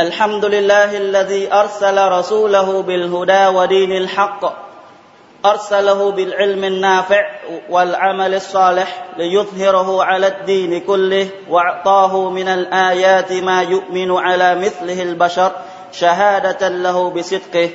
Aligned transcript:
الحمد 0.00 0.44
لله 0.44 0.96
الذي 0.96 1.52
أرسل 1.52 2.08
رسوله 2.08 2.82
بالهدى 2.82 3.46
ودين 3.46 3.92
الحق 3.92 4.52
أرسله 5.46 6.10
بالعلم 6.10 6.64
النافع 6.64 7.30
والعمل 7.70 8.34
الصالح 8.34 9.04
ليظهره 9.16 10.04
على 10.04 10.26
الدين 10.26 10.80
كله 10.80 11.28
وأعطاه 11.50 12.30
من 12.30 12.48
الآيات 12.48 13.32
ما 13.32 13.62
يؤمن 13.62 14.16
على 14.16 14.54
مثله 14.54 15.02
البشر 15.02 15.52
شهادة 15.92 16.68
له 16.68 17.10
بصدقه. 17.10 17.70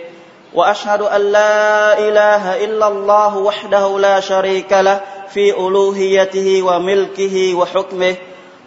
وأشهد 0.54 1.02
أن 1.02 1.22
لا 1.22 2.00
إله 2.00 2.66
إلا 2.66 2.88
الله 2.88 3.38
وحده 3.38 4.00
لا 4.00 4.20
شريك 4.20 4.74
له 4.74 5.02
في 5.30 5.52
ألوهيته 5.52 6.64
وملكه 6.64 7.56
وحكمه. 7.56 8.16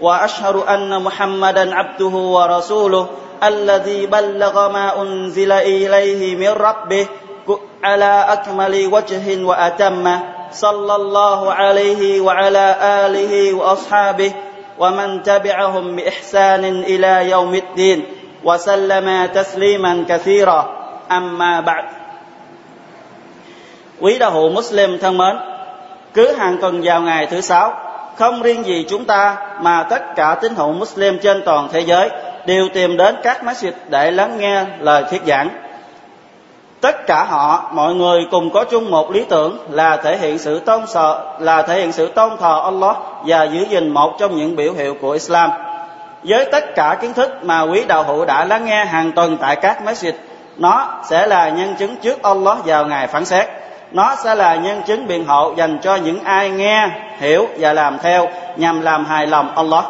وأشهد 0.00 0.56
أن 0.56 1.02
محمدا 1.02 1.74
عبده 1.74 2.06
ورسوله. 2.06 3.08
الذي 3.43 4.05
بلغ 4.05 4.71
ما 4.71 5.01
أنزل 5.01 5.51
إليه 5.51 6.35
من 6.35 6.49
ربه 6.49 7.07
على 7.83 8.25
أكمل 8.29 8.89
وجه 8.93 9.43
وأتمه 9.43 10.19
صلى 10.51 10.95
الله 10.95 11.53
عليه 11.53 12.21
وعلى 12.21 12.75
آله 12.81 13.53
وأصحابه 13.53 14.31
ومن 14.79 15.23
تبعهم 15.23 15.95
بإحسان 15.95 16.63
إلى 16.65 17.29
يوم 17.29 17.53
الدين 17.53 18.05
وسلم 18.43 19.25
تسليما 19.25 20.05
كثيرا 20.09 20.59
أما 21.11 21.61
بعد 21.61 21.85
Quý 23.99 24.19
đạo 24.19 24.31
hữu 24.31 24.49
Muslim 24.49 24.97
thân 24.97 25.17
mến, 25.17 25.35
cứ 26.13 26.31
hàng 26.31 26.57
tuần 26.61 26.81
vào 26.83 27.01
ngày 27.01 27.25
thứ 27.25 27.41
sáu, 27.41 27.73
không 28.15 28.41
riêng 28.41 28.65
gì 28.65 28.85
chúng 28.89 29.05
ta 29.05 29.37
mà 29.61 29.83
tất 29.83 30.15
cả 30.15 30.35
tín 30.41 30.55
hữu 30.55 30.71
Muslim 30.73 31.19
trên 31.19 31.41
toàn 31.45 31.67
thế 31.71 31.79
giới 31.79 32.09
đều 32.46 32.68
tìm 32.74 32.96
đến 32.96 33.16
các 33.22 33.44
masjid 33.44 33.72
để 33.88 34.10
lắng 34.10 34.38
nghe 34.38 34.64
lời 34.80 35.04
thuyết 35.10 35.22
giảng. 35.26 35.48
Tất 36.80 37.06
cả 37.06 37.24
họ, 37.24 37.70
mọi 37.72 37.94
người 37.94 38.26
cùng 38.30 38.50
có 38.50 38.64
chung 38.64 38.90
một 38.90 39.10
lý 39.10 39.24
tưởng 39.24 39.58
là 39.70 39.96
thể 39.96 40.16
hiện 40.16 40.38
sự 40.38 40.58
tôn 40.58 40.86
sợ 40.86 41.24
là 41.38 41.62
thể 41.62 41.80
hiện 41.80 41.92
sự 41.92 42.08
tôn 42.08 42.30
thờ 42.40 42.60
Allah 42.64 42.96
và 43.26 43.44
giữ 43.44 43.66
gìn 43.70 43.88
một 43.88 44.16
trong 44.18 44.36
những 44.36 44.56
biểu 44.56 44.72
hiệu 44.72 44.94
của 45.00 45.10
Islam. 45.10 45.50
Với 46.22 46.44
tất 46.44 46.74
cả 46.74 46.96
kiến 47.00 47.12
thức 47.12 47.44
mà 47.44 47.62
quý 47.62 47.84
đạo 47.88 48.02
hữu 48.02 48.24
đã 48.24 48.44
lắng 48.44 48.64
nghe 48.64 48.84
hàng 48.84 49.12
tuần 49.12 49.36
tại 49.36 49.56
các 49.56 49.82
masjid, 49.84 50.12
nó 50.56 50.86
sẽ 51.04 51.26
là 51.26 51.48
nhân 51.48 51.74
chứng 51.78 51.96
trước 51.96 52.22
Allah 52.22 52.58
vào 52.64 52.86
ngày 52.86 53.06
phán 53.06 53.24
xét. 53.24 53.48
Nó 53.92 54.14
sẽ 54.24 54.34
là 54.34 54.56
nhân 54.56 54.82
chứng 54.86 55.06
biện 55.06 55.24
hộ 55.24 55.54
dành 55.56 55.78
cho 55.82 55.96
những 55.96 56.24
ai 56.24 56.50
nghe, 56.50 56.88
hiểu 57.18 57.46
và 57.58 57.72
làm 57.72 57.98
theo 57.98 58.28
nhằm 58.56 58.80
làm 58.80 59.04
hài 59.04 59.26
lòng 59.26 59.50
Allah 59.56 59.84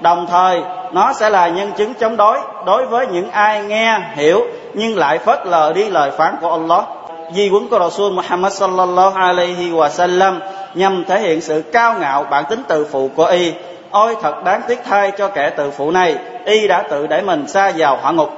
đồng 0.00 0.26
thời, 0.26 0.62
nó 0.92 1.12
sẽ 1.12 1.30
là 1.30 1.48
nhân 1.48 1.72
chứng 1.76 1.94
chống 1.94 2.16
đối 2.16 2.38
đối 2.66 2.86
với 2.86 3.06
những 3.06 3.30
ai 3.30 3.62
nghe, 3.62 3.98
hiểu, 4.14 4.40
nhưng 4.74 4.98
lại 4.98 5.18
phớt 5.18 5.46
lờ 5.46 5.72
đi 5.72 5.90
lời 5.90 6.10
phán 6.10 6.36
của 6.40 6.50
Allah. 6.50 6.84
Di 7.32 7.50
quấn 7.50 7.68
của 7.68 7.78
Rasul 7.78 8.12
Muhammad 8.12 8.52
sallallahu 8.52 9.18
alaihi 9.18 9.70
wa 9.70 9.88
sallam 9.88 10.40
nhằm 10.74 11.04
thể 11.04 11.20
hiện 11.20 11.40
sự 11.40 11.62
cao 11.72 11.94
ngạo 12.00 12.24
bản 12.30 12.44
tính 12.50 12.62
tự 12.68 12.86
phụ 12.90 13.10
của 13.16 13.24
y. 13.24 13.52
Ôi, 13.90 14.16
thật 14.22 14.44
đáng 14.44 14.60
tiếc 14.68 14.78
thay 14.84 15.10
cho 15.18 15.28
kẻ 15.28 15.50
tự 15.50 15.70
phụ 15.70 15.90
này, 15.90 16.16
y 16.44 16.68
đã 16.68 16.82
tự 16.82 17.06
đẩy 17.06 17.22
mình 17.22 17.48
xa 17.48 17.72
vào 17.76 17.98
hỏa 18.02 18.12
ngục. 18.12 18.30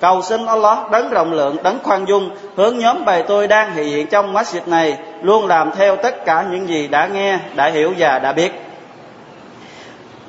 Cầu 0.00 0.22
xin 0.22 0.46
Allah 0.46 0.90
đấng 0.90 1.10
rộng 1.10 1.32
lượng, 1.32 1.56
đấng 1.62 1.78
khoan 1.82 2.04
dung, 2.04 2.30
hướng 2.56 2.78
nhóm 2.78 3.04
bài 3.04 3.22
tôi 3.28 3.48
đang 3.48 3.74
hiện 3.74 3.90
diện 3.90 4.06
trong 4.06 4.34
masjid 4.34 4.60
này, 4.66 4.96
luôn 5.22 5.46
làm 5.46 5.70
theo 5.76 5.96
tất 5.96 6.24
cả 6.24 6.44
những 6.50 6.68
gì 6.68 6.88
đã 6.88 7.06
nghe, 7.06 7.38
đã 7.54 7.68
hiểu 7.68 7.92
và 7.98 8.18
đã 8.18 8.32
biết 8.32 8.65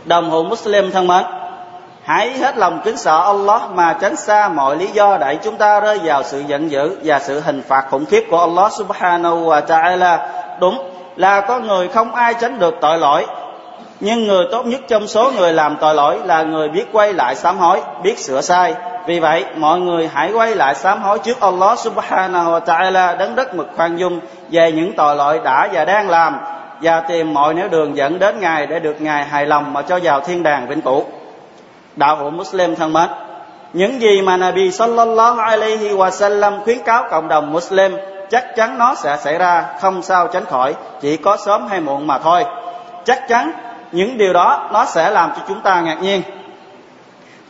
đồng 0.08 0.32
hữu 0.32 0.44
Muslim 0.44 0.92
thân 0.92 1.08
mến, 1.08 1.24
hãy 2.04 2.38
hết 2.38 2.58
lòng 2.58 2.82
kính 2.84 2.98
sợ 2.98 3.22
Allah 3.22 3.62
mà 3.72 3.94
tránh 3.94 4.16
xa 4.16 4.50
mọi 4.50 4.78
lý 4.78 4.88
do 4.88 5.18
đẩy 5.18 5.36
chúng 5.44 5.58
ta 5.58 5.80
rơi 5.80 6.00
vào 6.04 6.24
sự 6.24 6.40
giận 6.48 6.72
dữ 6.72 6.98
và 7.04 7.20
sự 7.20 7.40
hình 7.40 7.62
phạt 7.68 7.86
khủng 7.90 8.06
khiếp 8.06 8.24
của 8.32 8.40
Allah 8.40 8.72
subhanahu 8.72 9.50
wa 9.50 9.62
ta'ala. 9.66 10.18
Đúng 10.60 10.92
là 11.16 11.42
có 11.42 11.60
người 11.60 11.88
không 11.88 12.16
ai 12.16 12.34
tránh 12.34 12.60
được 12.60 12.76
tội 12.82 12.98
lỗi, 12.98 13.26
nhưng 14.00 14.28
người 14.28 14.46
tốt 14.52 14.66
nhất 14.66 14.82
trong 14.88 15.08
số 15.08 15.32
người 15.32 15.54
làm 15.54 15.78
tội 15.80 15.96
lỗi 15.96 16.20
là 16.26 16.44
người 16.44 16.70
biết 16.70 16.86
quay 16.92 17.14
lại 17.14 17.36
sám 17.36 17.58
hối, 17.58 17.82
biết 18.04 18.20
sửa 18.20 18.42
sai. 18.42 18.76
Vì 19.06 19.20
vậy, 19.20 19.46
mọi 19.56 19.80
người 19.80 20.10
hãy 20.14 20.32
quay 20.32 20.56
lại 20.56 20.76
sám 20.76 21.02
hối 21.02 21.20
trước 21.20 21.40
Allah 21.42 21.80
subhanahu 21.80 22.52
wa 22.52 22.60
ta'ala, 22.60 23.18
đấng 23.18 23.36
đất 23.36 23.56
mực 23.56 23.70
khoan 23.76 23.96
dung 23.98 24.20
về 24.52 24.72
những 24.72 24.94
tội 24.96 25.16
lỗi 25.16 25.40
đã 25.44 25.70
và 25.72 25.86
đang 25.86 26.10
làm 26.10 26.40
và 26.82 27.00
tìm 27.00 27.34
mọi 27.34 27.54
nẻo 27.54 27.68
đường 27.68 27.98
dẫn 27.98 28.20
đến 28.20 28.40
Ngài 28.40 28.68
để 28.68 28.80
được 28.80 29.02
Ngài 29.02 29.24
hài 29.24 29.46
lòng 29.46 29.74
mà 29.74 29.82
cho 29.82 30.00
vào 30.04 30.22
thiên 30.22 30.44
đàng 30.44 30.68
vĩnh 30.68 30.82
cửu. 30.82 31.06
Đạo 31.96 32.16
hữu 32.16 32.30
Muslim 32.30 32.76
thân 32.76 32.94
mến, 32.94 33.10
những 33.74 34.02
gì 34.02 34.22
mà 34.22 34.38
Nabi 34.38 34.72
sallallahu 34.72 35.40
alaihi 35.40 35.90
wa 35.90 36.10
sallam 36.10 36.64
khuyến 36.64 36.80
cáo 36.80 37.04
cộng 37.10 37.28
đồng 37.28 37.54
Muslim 37.54 37.98
chắc 38.30 38.56
chắn 38.56 38.78
nó 38.78 38.96
sẽ 38.96 39.18
xảy 39.24 39.38
ra, 39.38 39.66
không 39.82 40.02
sao 40.02 40.28
tránh 40.28 40.46
khỏi, 40.46 40.76
chỉ 41.02 41.18
có 41.18 41.38
sớm 41.46 41.68
hay 41.68 41.80
muộn 41.80 42.08
mà 42.08 42.18
thôi. 42.20 42.46
Chắc 43.06 43.28
chắn 43.28 43.52
những 43.92 44.18
điều 44.18 44.34
đó 44.34 44.70
nó 44.74 44.86
sẽ 44.86 45.10
làm 45.10 45.32
cho 45.36 45.42
chúng 45.48 45.62
ta 45.62 45.82
ngạc 45.82 45.98
nhiên. 46.02 46.22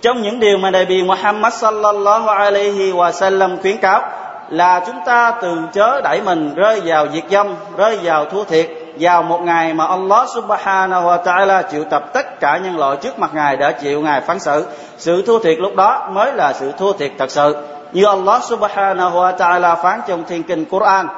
Trong 0.02 0.22
những 0.22 0.40
điều 0.40 0.58
mà 0.58 0.72
Nabi 0.72 1.04
Muhammad 1.04 1.54
sallallahu 1.54 2.28
alaihi 2.28 2.92
wa 2.92 3.12
sallam 3.12 3.62
khuyến 3.62 3.78
cáo 3.78 4.02
là 4.50 4.80
chúng 4.86 5.00
ta 5.06 5.32
từ 5.42 5.58
chớ 5.74 6.02
đẩy 6.02 6.22
mình 6.22 6.54
rơi 6.56 6.82
vào 6.86 7.08
diệt 7.14 7.24
dâm, 7.30 7.56
rơi 7.78 7.98
vào 8.04 8.26
thua 8.26 8.44
thiệt, 8.44 8.70
vào 8.99 9.23
một 9.23 9.43
ngày 9.43 9.75
mà 9.75 9.87
Allah 9.87 10.29
subhanahu 10.29 11.07
wa 11.07 11.23
ta'ala 11.23 11.63
chịu 11.63 11.85
tập 11.85 12.11
tất 12.15 12.41
cả 12.41 12.59
nhân 12.59 12.77
loại 12.77 12.97
trước 12.97 13.19
mặt 13.19 13.31
Ngài 13.35 13.57
để 13.57 13.73
chịu 13.83 14.01
Ngài 14.01 14.21
phán 14.21 14.39
xử. 14.39 14.67
Sự 14.99 15.23
thua 15.27 15.39
thiệt 15.39 15.59
lúc 15.59 15.77
đó 15.77 16.09
mới 16.13 16.33
là 16.33 16.53
sự 16.53 16.73
thua 16.79 16.93
thiệt 16.93 17.13
thật 17.19 17.31
sự. 17.31 17.57
Như 17.93 18.05
Allah 18.05 18.45
subhanahu 18.45 19.17
wa 19.17 19.37
ta'ala 19.37 19.77
phán 19.83 20.01
trong 20.07 20.25
thiên 20.25 20.43
kinh 20.43 20.65
Quran. 20.65 21.09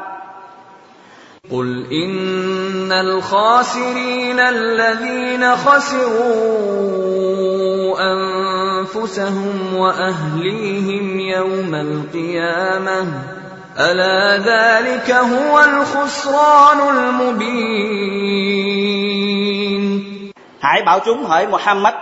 قل 1.50 1.86
إن 1.92 2.92
الخاسرين 2.92 4.41
الذين 4.41 5.56
خسروا 5.56 6.94
أنفسهم 8.00 9.76
وأهليهم 9.76 11.20
يوم 11.20 11.75
القيامة 11.75 13.06
الا 13.78 14.36
ذلك 14.36 15.10
هو 15.10 15.60
الخسران 15.60 16.80
المبين 16.80 18.54
Hãy 20.60 20.82
bảo 20.82 20.98
chúng 21.00 21.25
hỏi 21.25 21.47
Muhammad, 21.47 21.94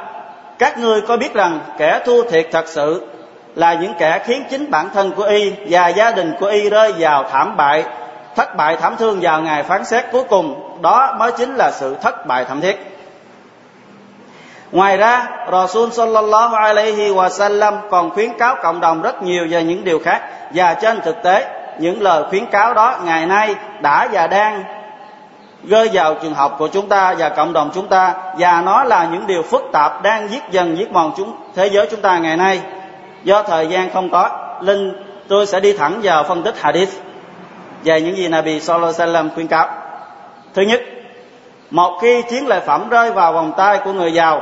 các 0.59 0.79
ngươi 0.79 1.01
có 1.01 1.17
biết 1.17 1.35
rằng 1.35 1.61
kẻ 1.79 2.01
thua 2.07 2.23
thiệt 2.23 2.49
thật 2.53 2.65
sự 2.69 3.07
là 3.55 3.75
những 3.75 3.95
kẻ 3.99 4.23
khiến 4.27 4.45
chính 4.51 4.71
bản 4.71 4.89
thân 4.95 5.13
của 5.13 5.23
y 5.23 5.53
và 5.69 5.89
gia 5.89 6.11
đình 6.13 6.35
của 6.41 6.47
y 6.47 6.71
rơi 6.71 6.93
vào 6.99 7.25
thảm 7.33 7.57
bại, 7.57 7.85
thất 8.37 8.57
bại 8.57 8.77
thảm 8.77 8.97
thương 8.99 9.19
vào 9.21 9.43
ngày 9.43 9.63
phán 9.63 9.85
xét 9.85 10.05
cuối 10.13 10.25
cùng, 10.25 10.79
đó 10.83 11.17
mới 11.19 11.33
chính 11.33 11.55
là 11.55 11.71
sự 11.71 11.97
thất 12.03 12.27
bại 12.27 12.45
thảm 12.45 12.61
thiết. 12.61 12.93
Ngoài 14.73 14.97
ra, 14.97 15.29
Rasul 15.53 15.91
sallallahu 15.91 16.57
alaihi 16.57 17.11
wa 17.11 17.29
sallam 17.29 17.75
còn 17.91 18.11
khuyến 18.11 18.33
cáo 18.39 18.57
cộng 18.63 18.81
đồng 18.81 19.03
rất 19.03 19.23
nhiều 19.23 19.47
về 19.51 19.63
những 19.63 19.85
điều 19.85 19.99
khác 19.99 20.23
và 20.55 20.75
trên 20.75 21.01
thực 21.01 21.17
tế 21.23 21.56
những 21.80 22.02
lời 22.02 22.24
khuyến 22.30 22.46
cáo 22.46 22.74
đó 22.74 22.98
ngày 23.04 23.26
nay 23.26 23.56
đã 23.82 24.08
và 24.12 24.28
đang 24.28 24.64
rơi 25.64 25.90
vào 25.94 26.16
trường 26.22 26.34
học 26.34 26.56
của 26.60 26.68
chúng 26.68 26.90
ta 26.90 27.16
và 27.18 27.30
cộng 27.30 27.54
đồng 27.54 27.72
chúng 27.74 27.88
ta, 27.88 28.14
và 28.38 28.62
nó 28.62 28.84
là 28.84 29.08
những 29.12 29.28
điều 29.28 29.44
phức 29.44 29.62
tạp 29.72 30.04
đang 30.04 30.28
giết 30.30 30.44
dần 30.52 30.78
giết 30.78 30.92
mòn 30.92 31.12
chúng, 31.18 31.34
thế 31.56 31.68
giới 31.68 31.88
chúng 31.92 32.02
ta 32.02 32.18
ngày 32.18 32.38
nay. 32.38 32.62
Do 33.24 33.44
thời 33.44 33.68
gian 33.68 33.90
không 33.94 34.10
có, 34.10 34.30
linh, 34.62 34.94
tôi 35.28 35.46
sẽ 35.46 35.60
đi 35.60 35.74
thẳng 35.74 36.00
vào 36.04 36.24
phân 36.24 36.44
tích 36.44 36.62
hadith 36.62 36.90
về 37.84 38.02
những 38.02 38.16
gì 38.16 38.28
Nabi 38.28 38.60
Sallallahu 38.60 38.94
Alaihi 38.98 39.14
Wasallam 39.14 39.30
khuyên 39.36 39.48
cáo. 39.48 39.70
Thứ 40.54 40.62
nhất, 40.62 40.82
một 41.70 42.00
khi 42.02 42.22
chiến 42.22 42.48
lợi 42.48 42.60
phẩm 42.60 42.90
rơi 42.90 43.12
vào 43.12 43.34
vòng 43.34 43.54
tay 43.58 43.80
của 43.84 43.92
người 43.92 44.14
giàu, 44.14 44.42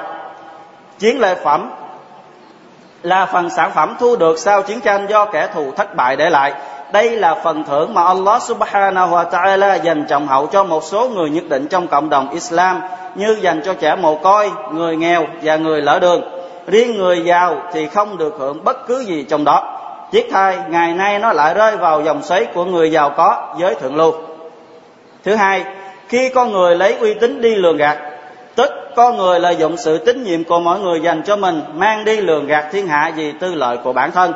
chiến 0.99 1.19
lợi 1.19 1.35
phẩm 1.35 1.71
là 3.03 3.25
phần 3.25 3.49
sản 3.49 3.71
phẩm 3.71 3.95
thu 3.99 4.15
được 4.15 4.39
sau 4.39 4.61
chiến 4.61 4.81
tranh 4.81 5.07
do 5.07 5.25
kẻ 5.25 5.47
thù 5.53 5.71
thất 5.71 5.95
bại 5.95 6.15
để 6.15 6.29
lại 6.29 6.53
đây 6.91 7.09
là 7.09 7.35
phần 7.43 7.63
thưởng 7.63 7.93
mà 7.93 8.03
Allah 8.03 8.41
subhanahu 8.41 9.15
wa 9.15 9.29
ta'ala 9.29 9.83
dành 9.83 10.05
trọng 10.09 10.27
hậu 10.27 10.47
cho 10.47 10.63
một 10.63 10.83
số 10.83 11.09
người 11.09 11.29
nhất 11.29 11.43
định 11.49 11.67
trong 11.67 11.87
cộng 11.87 12.09
đồng 12.09 12.29
Islam 12.29 12.81
như 13.15 13.37
dành 13.41 13.61
cho 13.65 13.73
trẻ 13.73 13.95
mồ 13.95 14.15
côi, 14.15 14.51
người 14.73 14.95
nghèo 14.95 15.25
và 15.41 15.55
người 15.55 15.81
lỡ 15.81 15.99
đường. 15.99 16.21
Riêng 16.67 16.97
người 16.97 17.21
giàu 17.25 17.61
thì 17.73 17.87
không 17.87 18.17
được 18.17 18.35
hưởng 18.39 18.63
bất 18.63 18.87
cứ 18.87 18.99
gì 18.99 19.25
trong 19.29 19.43
đó. 19.43 19.79
Tiếc 20.11 20.27
thay, 20.31 20.57
ngày 20.69 20.93
nay 20.93 21.19
nó 21.19 21.33
lại 21.33 21.53
rơi 21.53 21.77
vào 21.77 22.01
dòng 22.01 22.23
xoáy 22.23 22.45
của 22.45 22.65
người 22.65 22.91
giàu 22.91 23.09
có 23.17 23.55
giới 23.59 23.75
thượng 23.75 23.95
lưu. 23.95 24.13
Thứ 25.23 25.35
hai, 25.35 25.63
khi 26.07 26.29
con 26.29 26.51
người 26.51 26.75
lấy 26.75 26.93
uy 26.93 27.13
tín 27.13 27.41
đi 27.41 27.55
lường 27.55 27.77
gạt, 27.77 27.97
tức 28.55 28.71
con 28.95 29.17
người 29.17 29.39
lợi 29.39 29.55
dụng 29.55 29.77
sự 29.77 29.97
tín 29.97 30.23
nhiệm 30.23 30.43
của 30.43 30.59
mọi 30.59 30.79
người 30.79 30.99
dành 31.01 31.23
cho 31.23 31.35
mình 31.35 31.61
mang 31.73 32.05
đi 32.05 32.17
lường 32.17 32.47
gạt 32.47 32.65
thiên 32.71 32.87
hạ 32.87 33.11
vì 33.15 33.31
tư 33.31 33.55
lợi 33.55 33.77
của 33.83 33.93
bản 33.93 34.11
thân 34.11 34.33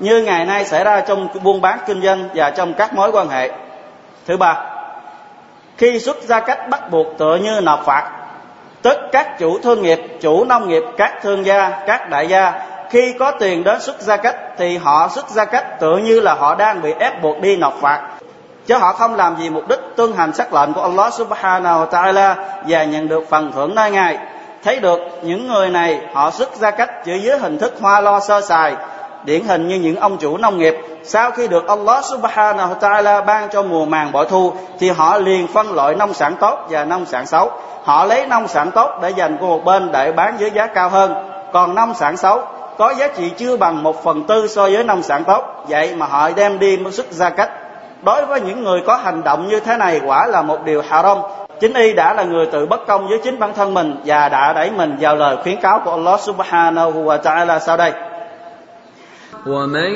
như 0.00 0.22
ngày 0.22 0.46
nay 0.46 0.64
xảy 0.64 0.84
ra 0.84 1.00
trong 1.00 1.28
buôn 1.42 1.60
bán 1.60 1.78
kinh 1.86 2.02
doanh 2.02 2.28
và 2.34 2.50
trong 2.50 2.74
các 2.74 2.94
mối 2.94 3.12
quan 3.12 3.28
hệ. 3.28 3.50
Thứ 4.26 4.36
ba, 4.36 4.56
khi 5.76 5.98
xuất 5.98 6.22
ra 6.22 6.40
cách 6.40 6.68
bắt 6.70 6.90
buộc 6.90 7.06
tựa 7.18 7.36
như 7.42 7.60
nộp 7.60 7.84
phạt, 7.84 8.10
tức 8.82 8.98
các 9.12 9.38
chủ 9.38 9.58
thương 9.58 9.82
nghiệp, 9.82 9.98
chủ 10.20 10.44
nông 10.44 10.68
nghiệp, 10.68 10.82
các 10.96 11.18
thương 11.22 11.46
gia, 11.46 11.70
các 11.86 12.10
đại 12.10 12.28
gia 12.28 12.52
khi 12.90 13.14
có 13.18 13.30
tiền 13.30 13.64
đến 13.64 13.80
xuất 13.80 14.00
gia 14.00 14.16
cách 14.16 14.36
thì 14.58 14.76
họ 14.76 15.08
xuất 15.08 15.28
gia 15.28 15.44
cách 15.44 15.80
tự 15.80 15.96
như 15.96 16.20
là 16.20 16.34
họ 16.34 16.54
đang 16.54 16.82
bị 16.82 16.92
ép 16.98 17.22
buộc 17.22 17.40
đi 17.40 17.56
nộp 17.56 17.74
phạt 17.80 18.00
chứ 18.66 18.76
họ 18.76 18.92
không 18.92 19.14
làm 19.14 19.36
gì 19.36 19.50
mục 19.50 19.68
đích 19.68 19.80
tuân 19.96 20.12
hành 20.12 20.32
sắc 20.32 20.54
lệnh 20.54 20.72
của 20.72 20.82
Allah 20.82 21.14
subhanahu 21.14 21.84
wa 21.84 21.88
ta'ala 21.88 22.34
và 22.66 22.84
nhận 22.84 23.08
được 23.08 23.24
phần 23.30 23.52
thưởng 23.52 23.74
nơi 23.74 23.90
ngài 23.90 24.18
thấy 24.64 24.80
được 24.80 24.98
những 25.22 25.48
người 25.48 25.70
này 25.70 26.00
họ 26.12 26.30
xuất 26.30 26.54
gia 26.54 26.70
cách 26.70 26.90
chỉ 27.04 27.18
dưới 27.18 27.38
hình 27.38 27.58
thức 27.58 27.74
hoa 27.80 28.00
lo 28.00 28.20
sơ 28.20 28.40
sài 28.40 28.74
điển 29.24 29.44
hình 29.44 29.68
như 29.68 29.76
những 29.76 29.96
ông 29.96 30.18
chủ 30.18 30.36
nông 30.36 30.58
nghiệp. 30.58 30.76
Sau 31.04 31.30
khi 31.30 31.48
được 31.48 31.68
Allah 31.68 32.04
subhanahu 32.04 32.74
wa 32.74 32.78
ta'ala 32.78 33.24
ban 33.24 33.48
cho 33.50 33.62
mùa 33.62 33.84
màng 33.84 34.12
bội 34.12 34.26
thu, 34.30 34.52
thì 34.78 34.90
họ 34.90 35.18
liền 35.18 35.46
phân 35.46 35.74
loại 35.74 35.94
nông 35.94 36.14
sản 36.14 36.36
tốt 36.40 36.58
và 36.70 36.84
nông 36.84 37.06
sản 37.06 37.26
xấu. 37.26 37.50
Họ 37.84 38.04
lấy 38.04 38.26
nông 38.26 38.48
sản 38.48 38.70
tốt 38.70 38.90
để 39.02 39.10
dành 39.10 39.36
của 39.40 39.46
một 39.46 39.64
bên 39.64 39.92
để 39.92 40.12
bán 40.12 40.36
với 40.40 40.50
giá 40.50 40.66
cao 40.66 40.88
hơn. 40.88 41.14
Còn 41.52 41.74
nông 41.74 41.94
sản 41.94 42.16
xấu, 42.16 42.42
có 42.78 42.94
giá 42.98 43.08
trị 43.08 43.30
chưa 43.36 43.56
bằng 43.56 43.82
một 43.82 44.04
phần 44.04 44.24
tư 44.24 44.46
so 44.48 44.62
với 44.62 44.84
nông 44.84 45.02
sản 45.02 45.24
tốt. 45.24 45.44
Vậy 45.68 45.94
mà 45.94 46.06
họ 46.06 46.30
đem 46.30 46.58
đi 46.58 46.78
xuất 46.92 47.12
gia 47.12 47.30
cách. 47.30 47.50
Đối 48.02 48.26
với 48.26 48.40
những 48.40 48.64
người 48.64 48.80
có 48.86 48.96
hành 48.96 49.24
động 49.24 49.48
như 49.48 49.60
thế 49.60 49.76
này 49.76 50.00
quả 50.06 50.26
là 50.26 50.42
một 50.42 50.64
điều 50.64 50.82
haram. 50.88 51.18
Chính 51.60 51.74
y 51.74 51.92
đã 51.92 52.14
là 52.14 52.22
người 52.22 52.46
tự 52.46 52.66
bất 52.66 52.86
công 52.86 53.08
với 53.08 53.18
chính 53.24 53.38
bản 53.38 53.54
thân 53.54 53.74
mình 53.74 54.00
và 54.04 54.28
đã 54.28 54.52
đẩy 54.52 54.70
mình 54.70 54.96
vào 55.00 55.16
lời 55.16 55.36
khuyến 55.42 55.60
cáo 55.60 55.80
của 55.84 55.90
Allah 55.90 56.20
subhanahu 56.20 57.04
wa 57.04 57.20
ta'ala 57.20 57.58
sau 57.58 57.76
đây. 57.76 57.92
ومن 59.45 59.91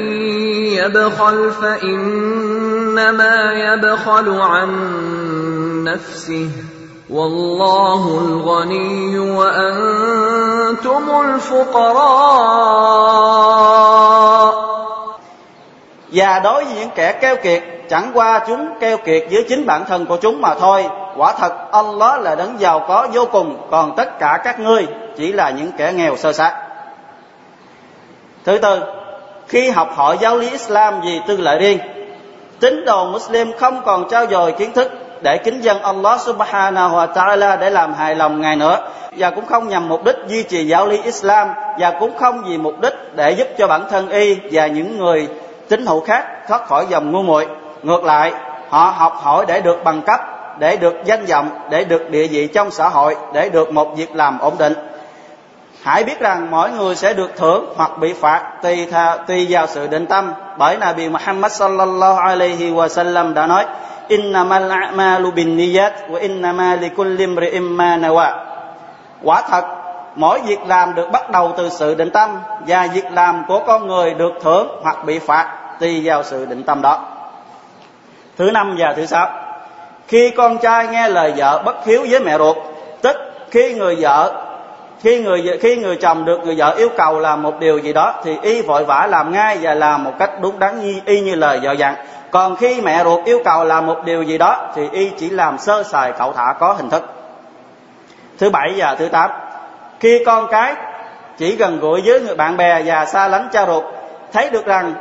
يبخل 0.78 1.52
فإنما 1.52 3.36
يبخل 3.54 4.42
عن 4.42 4.70
نفسه 5.84 6.50
والله 7.10 8.22
الغني 8.26 9.20
وأنتم 9.20 11.04
الفقراء 11.22 12.70
và 16.12 16.40
đối 16.40 16.66
với 16.66 16.74
những 16.74 16.90
kẻ 16.96 17.12
keo 17.22 17.36
kiệt 17.36 17.64
chẳng 17.90 18.12
qua 18.14 18.46
chúng 18.48 18.70
keo 18.80 18.98
kiệt 18.98 19.24
với 19.32 19.46
chính 19.50 19.66
bản 19.66 19.86
thân 19.88 20.06
của 20.06 20.18
chúng 20.18 20.42
mà 20.42 20.56
thôi 20.56 20.90
quả 21.18 21.34
thật 21.38 21.54
Allah 21.72 22.22
là 22.22 22.36
đấng 22.36 22.60
giàu 22.60 22.86
có 22.88 23.08
vô 23.14 23.26
cùng 23.32 23.68
còn 23.72 23.96
tất 23.98 24.20
cả 24.20 24.40
các 24.44 24.60
ngươi 24.60 24.88
chỉ 25.18 25.32
là 25.32 25.50
những 25.50 25.72
kẻ 25.78 25.94
nghèo 25.94 26.16
sơ 26.18 26.34
sát 26.34 26.54
thứ 28.46 28.58
tư 28.58 28.80
khi 29.49 29.71
học 29.71 29.97
hỏi 29.97 30.19
giáo 30.21 30.37
lý 30.37 30.51
Islam 30.51 31.01
vì 31.01 31.21
tư 31.27 31.37
lợi 31.37 31.59
riêng. 31.59 31.79
Tín 32.61 32.85
đồ 32.85 33.07
Muslim 33.07 33.53
không 33.59 33.83
còn 33.85 34.09
trao 34.11 34.27
dồi 34.27 34.53
kiến 34.53 34.73
thức 34.73 34.93
để 35.23 35.39
kính 35.39 35.61
dân 35.61 35.83
Allah 35.83 36.21
subhanahu 36.21 36.97
wa 36.97 37.13
ta'ala 37.13 37.59
để 37.59 37.71
làm 37.71 37.95
hài 37.95 38.15
lòng 38.15 38.41
Ngài 38.41 38.57
nữa, 38.57 38.79
và 39.17 39.31
cũng 39.31 39.47
không 39.47 39.69
nhằm 39.69 39.89
mục 39.89 40.05
đích 40.05 40.17
duy 40.29 40.43
trì 40.43 40.67
giáo 40.67 40.87
lý 40.87 41.03
Islam, 41.03 41.49
và 41.79 41.91
cũng 42.01 42.19
không 42.19 42.43
vì 42.47 42.59
mục 42.59 42.81
đích 42.81 42.95
để 43.15 43.31
giúp 43.31 43.49
cho 43.59 43.67
bản 43.67 43.85
thân 43.91 44.09
y 44.09 44.37
và 44.53 44.67
những 44.67 44.99
người 44.99 45.29
tín 45.69 45.87
hữu 45.87 46.01
khác 46.01 46.27
thoát 46.49 46.67
khỏi 46.67 46.87
dòng 46.89 47.13
ngu 47.13 47.23
muội. 47.23 47.47
Ngược 47.83 48.05
lại, 48.05 48.33
họ 48.69 48.95
học 48.97 49.21
hỏi 49.23 49.45
để 49.49 49.61
được 49.61 49.85
bằng 49.85 50.03
cấp, 50.03 50.21
để 50.59 50.77
được 50.77 50.95
danh 51.05 51.25
vọng, 51.25 51.49
để 51.71 51.85
được 51.85 52.11
địa 52.11 52.27
vị 52.27 52.47
trong 52.47 52.71
xã 52.71 52.89
hội, 52.89 53.17
để 53.35 53.49
được 53.49 53.73
một 53.73 53.97
việc 53.97 54.17
làm 54.17 54.39
ổn 54.39 54.55
định 54.59 54.75
hãy 55.85 56.05
biết 56.05 56.21
rằng 56.21 56.51
mỗi 56.51 56.71
người 56.71 56.95
sẽ 56.95 57.15
được 57.15 57.37
thưởng 57.37 57.73
hoặc 57.77 57.99
bị 57.99 58.13
phạt 58.13 58.53
tùy 58.63 58.87
tha, 58.91 59.17
tùy 59.17 59.47
vào 59.51 59.67
sự 59.67 59.87
định 59.87 60.07
tâm. 60.07 60.33
Bởi 60.59 60.77
Nabi 60.77 61.09
Muhammad 61.09 61.53
sallallahu 61.53 62.19
alaihi 62.19 62.71
wa 62.71 62.89
sallam 62.89 63.35
đã 63.35 63.47
nói 63.47 63.67
innamal 64.09 64.71
a'malu 64.71 65.31
binniyat 65.31 65.93
wa 66.09 66.21
innama 66.21 66.77
likulli 66.77 67.27
imri'in 67.27 67.77
ma 67.77 67.97
nawa. 67.97 68.33
Quả 69.23 69.43
thật 69.51 69.65
mỗi 70.15 70.41
việc 70.47 70.59
làm 70.67 70.95
được 70.95 71.11
bắt 71.13 71.31
đầu 71.31 71.53
từ 71.57 71.69
sự 71.69 71.95
định 71.95 72.11
tâm 72.11 72.41
và 72.67 72.89
việc 72.95 73.13
làm 73.13 73.45
của 73.49 73.61
con 73.67 73.87
người 73.87 74.15
được 74.15 74.33
thưởng 74.43 74.69
hoặc 74.83 75.05
bị 75.05 75.19
phạt 75.19 75.57
tùy 75.81 76.01
vào 76.05 76.23
sự 76.23 76.47
định 76.47 76.63
tâm 76.63 76.83
đó. 76.83 77.05
Thứ 78.39 78.51
năm 78.51 78.75
và 78.79 78.93
thứ 78.97 79.07
sáu 79.07 79.29
khi 80.09 80.31
con 80.31 80.59
trai 80.59 80.87
nghe 80.87 81.09
lời 81.09 81.33
vợ 81.37 81.63
bất 81.65 81.87
hiếu 81.87 82.07
với 82.11 82.21
mẹ 82.21 82.39
ruột 82.39 82.57
tức 83.03 83.17
khi 83.51 83.75
người 83.75 83.97
vợ 84.01 84.44
khi 85.05 85.21
người 85.21 85.59
khi 85.61 85.77
người 85.77 85.97
chồng 85.97 86.25
được 86.25 86.41
người 86.45 86.55
vợ 86.59 86.75
yêu 86.79 86.89
cầu 86.97 87.21
làm 87.21 87.43
một 87.43 87.61
điều 87.61 87.79
gì 87.79 87.93
đó 87.93 88.15
thì 88.25 88.39
y 88.43 88.63
vội 88.63 88.85
vã 88.85 89.07
làm 89.11 89.33
ngay 89.33 89.59
và 89.63 89.75
làm 89.75 90.05
một 90.05 90.13
cách 90.19 90.31
đúng 90.41 90.59
đắn 90.59 90.81
y, 90.81 91.01
y 91.05 91.21
như 91.21 91.35
lời 91.35 91.61
vợ 91.63 91.73
dặn. 91.73 91.95
Còn 92.31 92.57
khi 92.57 92.81
mẹ 92.81 93.05
ruột 93.05 93.25
yêu 93.25 93.39
cầu 93.45 93.65
làm 93.65 93.87
một 93.87 94.05
điều 94.05 94.23
gì 94.23 94.39
đó 94.39 94.71
thì 94.75 94.89
y 94.93 95.11
chỉ 95.11 95.31
làm 95.31 95.59
sơ 95.59 95.83
sài 95.83 96.13
cậu 96.19 96.33
thả 96.33 96.55
có 96.59 96.73
hình 96.73 96.91
thức. 96.91 97.03
Thứ 98.39 98.51
bảy 98.51 98.73
và 98.77 98.95
thứ 98.95 99.09
tám. 99.09 99.31
Khi 100.01 100.23
con 100.27 100.47
cái 100.51 100.75
chỉ 101.39 101.57
gần 101.57 101.81
gũi 101.81 102.03
với 102.05 102.21
người 102.21 102.37
bạn 102.37 102.57
bè 102.57 102.83
và 102.85 103.07
xa 103.07 103.29
lánh 103.29 103.49
cha 103.53 103.67
ruột 103.67 103.85
thấy 104.33 104.51
được 104.51 104.67
rằng 104.67 104.95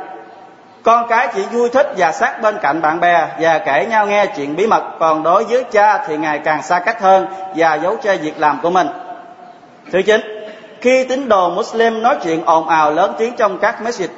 con 0.82 1.08
cái 1.08 1.28
chỉ 1.34 1.42
vui 1.52 1.68
thích 1.68 1.94
và 1.96 2.12
sát 2.12 2.42
bên 2.42 2.58
cạnh 2.62 2.82
bạn 2.82 3.00
bè 3.00 3.26
và 3.40 3.58
kể 3.58 3.86
nhau 3.90 4.06
nghe 4.06 4.26
chuyện 4.36 4.56
bí 4.56 4.66
mật 4.66 4.82
còn 5.00 5.22
đối 5.22 5.44
với 5.44 5.64
cha 5.64 5.98
thì 6.06 6.16
ngày 6.16 6.40
càng 6.44 6.62
xa 6.62 6.78
cách 6.78 7.00
hơn 7.00 7.26
và 7.56 7.74
giấu 7.74 7.96
che 8.02 8.16
việc 8.16 8.40
làm 8.40 8.58
của 8.62 8.70
mình 8.70 8.88
thứ 9.92 10.02
chín, 10.02 10.20
khi 10.80 11.04
tín 11.04 11.28
đồ 11.28 11.50
Muslim 11.50 12.02
nói 12.02 12.16
chuyện 12.22 12.44
ồn 12.44 12.68
ào 12.68 12.90
lớn 12.90 13.14
tiếng 13.18 13.36
trong 13.36 13.58
các 13.58 13.76
masjid, 13.82 14.08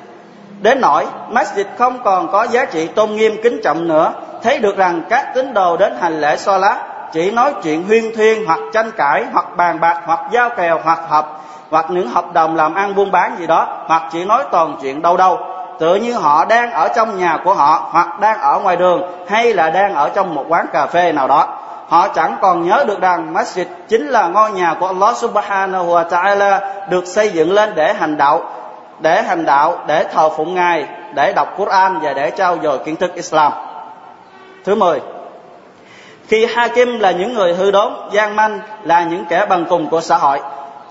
đến 0.63 0.81
nỗi 0.81 1.07
masjid 1.31 1.65
không 1.79 1.99
còn 2.05 2.29
có 2.33 2.47
giá 2.51 2.65
trị 2.65 2.87
tôn 2.87 3.17
nghiêm 3.17 3.37
kính 3.43 3.61
trọng 3.65 3.89
nữa, 3.89 4.13
thấy 4.43 4.59
được 4.59 4.77
rằng 4.77 5.03
các 5.09 5.33
tín 5.35 5.55
đồ 5.55 5.77
đến 5.77 5.93
hành 6.01 6.21
lễ 6.21 6.37
so 6.37 6.59
lá 6.59 6.79
chỉ 7.13 7.31
nói 7.31 7.55
chuyện 7.63 7.87
huyên 7.87 8.15
thuyên 8.17 8.47
hoặc 8.47 8.61
tranh 8.73 8.91
cãi 8.97 9.25
hoặc 9.33 9.57
bàn 9.57 9.81
bạc 9.81 10.03
hoặc 10.05 10.21
giao 10.33 10.51
kèo 10.57 10.81
hoặc 10.85 10.99
hợp 11.09 11.41
hoặc 11.71 11.87
những 11.91 12.09
hợp 12.09 12.33
đồng 12.33 12.57
làm 12.57 12.75
ăn 12.75 12.95
buôn 12.95 13.11
bán 13.11 13.37
gì 13.39 13.47
đó 13.47 13.85
hoặc 13.87 14.03
chỉ 14.13 14.25
nói 14.25 14.45
toàn 14.51 14.77
chuyện 14.83 15.03
đâu 15.03 15.17
đâu. 15.17 15.39
Tự 15.79 15.95
như 15.95 16.15
họ 16.15 16.45
đang 16.45 16.73
ở 16.73 16.89
trong 16.97 17.19
nhà 17.19 17.39
của 17.45 17.55
họ 17.55 17.89
hoặc 17.91 18.21
đang 18.21 18.41
ở 18.41 18.61
ngoài 18.61 18.77
đường 18.77 19.03
hay 19.29 19.55
là 19.55 19.71
đang 19.71 19.95
ở 19.95 20.09
trong 20.09 20.35
một 20.35 20.45
quán 20.49 20.67
cà 20.73 20.87
phê 20.87 21.13
nào 21.13 21.29
đó 21.29 21.49
họ 21.89 22.09
chẳng 22.09 22.37
còn 22.43 22.69
nhớ 22.69 22.85
được 22.87 23.01
rằng 23.01 23.35
masjid 23.35 23.65
chính 23.89 24.09
là 24.09 24.29
ngôi 24.29 24.51
nhà 24.51 24.75
của 24.81 24.87
Allah 24.87 25.17
subhanahu 25.17 25.87
wa 25.87 26.09
ta'ala 26.09 26.61
được 26.91 27.07
xây 27.07 27.31
dựng 27.31 27.53
lên 27.53 27.73
để 27.75 27.95
hành 27.95 28.17
đạo, 28.17 28.45
để 29.01 29.23
hành 29.23 29.45
đạo, 29.45 29.79
để 29.87 30.05
thờ 30.05 30.29
phụng 30.29 30.55
ngài, 30.55 30.87
để 31.15 31.33
đọc 31.33 31.55
Quran 31.57 31.99
và 32.03 32.13
để 32.13 32.31
trao 32.31 32.57
dồi 32.63 32.79
kiến 32.79 32.97
thức 32.97 33.15
Islam. 33.15 33.53
Thứ 34.65 34.75
mười, 34.75 35.01
khi 36.29 36.47
hakim 36.47 36.99
là 36.99 37.11
những 37.11 37.35
người 37.35 37.55
hư 37.55 37.71
đốn, 37.71 37.93
gian 38.13 38.37
manh, 38.37 38.61
là 38.83 39.03
những 39.03 39.25
kẻ 39.29 39.47
bằng 39.47 39.65
cùng 39.69 39.89
của 39.91 40.01
xã 40.01 40.17
hội, 40.17 40.41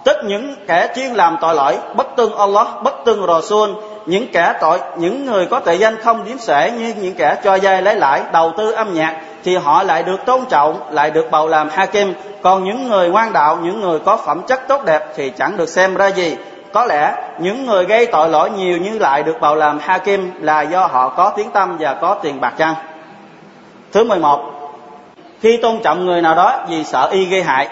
tức 0.03 0.17
những 0.23 0.55
kẻ 0.67 0.87
chuyên 0.95 1.13
làm 1.13 1.37
tội 1.41 1.55
lỗi, 1.55 1.77
bất 1.95 2.07
tương 2.15 2.37
Allah, 2.37 2.67
bất 2.83 2.95
tương 3.05 3.27
Rasul, 3.27 3.69
những 4.05 4.27
kẻ 4.33 4.53
tội, 4.61 4.79
những 4.97 5.25
người 5.25 5.45
có 5.45 5.59
tội 5.59 5.77
danh 5.77 6.01
không 6.01 6.25
điếm 6.25 6.37
xuể 6.37 6.71
như 6.71 6.93
những 6.97 7.15
kẻ 7.15 7.35
cho 7.43 7.55
dây 7.55 7.81
lấy 7.81 7.95
lãi, 7.95 8.21
đầu 8.33 8.51
tư 8.57 8.71
âm 8.71 8.93
nhạc 8.93 9.15
thì 9.45 9.55
họ 9.55 9.83
lại 9.83 10.03
được 10.03 10.25
tôn 10.25 10.45
trọng, 10.49 10.79
lại 10.89 11.11
được 11.11 11.31
bầu 11.31 11.47
làm 11.47 11.69
hakim. 11.69 12.13
Còn 12.41 12.63
những 12.63 12.89
người 12.89 13.09
ngoan 13.09 13.33
đạo, 13.33 13.57
những 13.63 13.81
người 13.81 13.99
có 13.99 14.17
phẩm 14.17 14.41
chất 14.47 14.67
tốt 14.67 14.85
đẹp 14.85 15.05
thì 15.15 15.29
chẳng 15.29 15.57
được 15.57 15.69
xem 15.69 15.95
ra 15.95 16.07
gì. 16.07 16.37
Có 16.73 16.85
lẽ 16.85 17.15
những 17.39 17.65
người 17.65 17.85
gây 17.85 18.05
tội 18.05 18.29
lỗi 18.29 18.49
nhiều 18.49 18.77
như 18.77 18.99
lại 18.99 19.23
được 19.23 19.37
bầu 19.41 19.55
làm 19.55 19.79
hakim 19.79 20.31
là 20.41 20.61
do 20.61 20.85
họ 20.85 21.09
có 21.09 21.29
tiếng 21.29 21.51
tâm 21.51 21.77
và 21.79 21.93
có 21.93 22.13
tiền 22.21 22.41
bạc 22.41 22.53
chăng? 22.57 22.75
Thứ 23.93 24.03
11 24.03 24.39
khi 25.41 25.57
tôn 25.57 25.79
trọng 25.83 26.05
người 26.05 26.21
nào 26.21 26.35
đó 26.35 26.65
vì 26.69 26.83
sợ 26.83 27.07
y 27.11 27.25
gây 27.25 27.43
hại, 27.43 27.67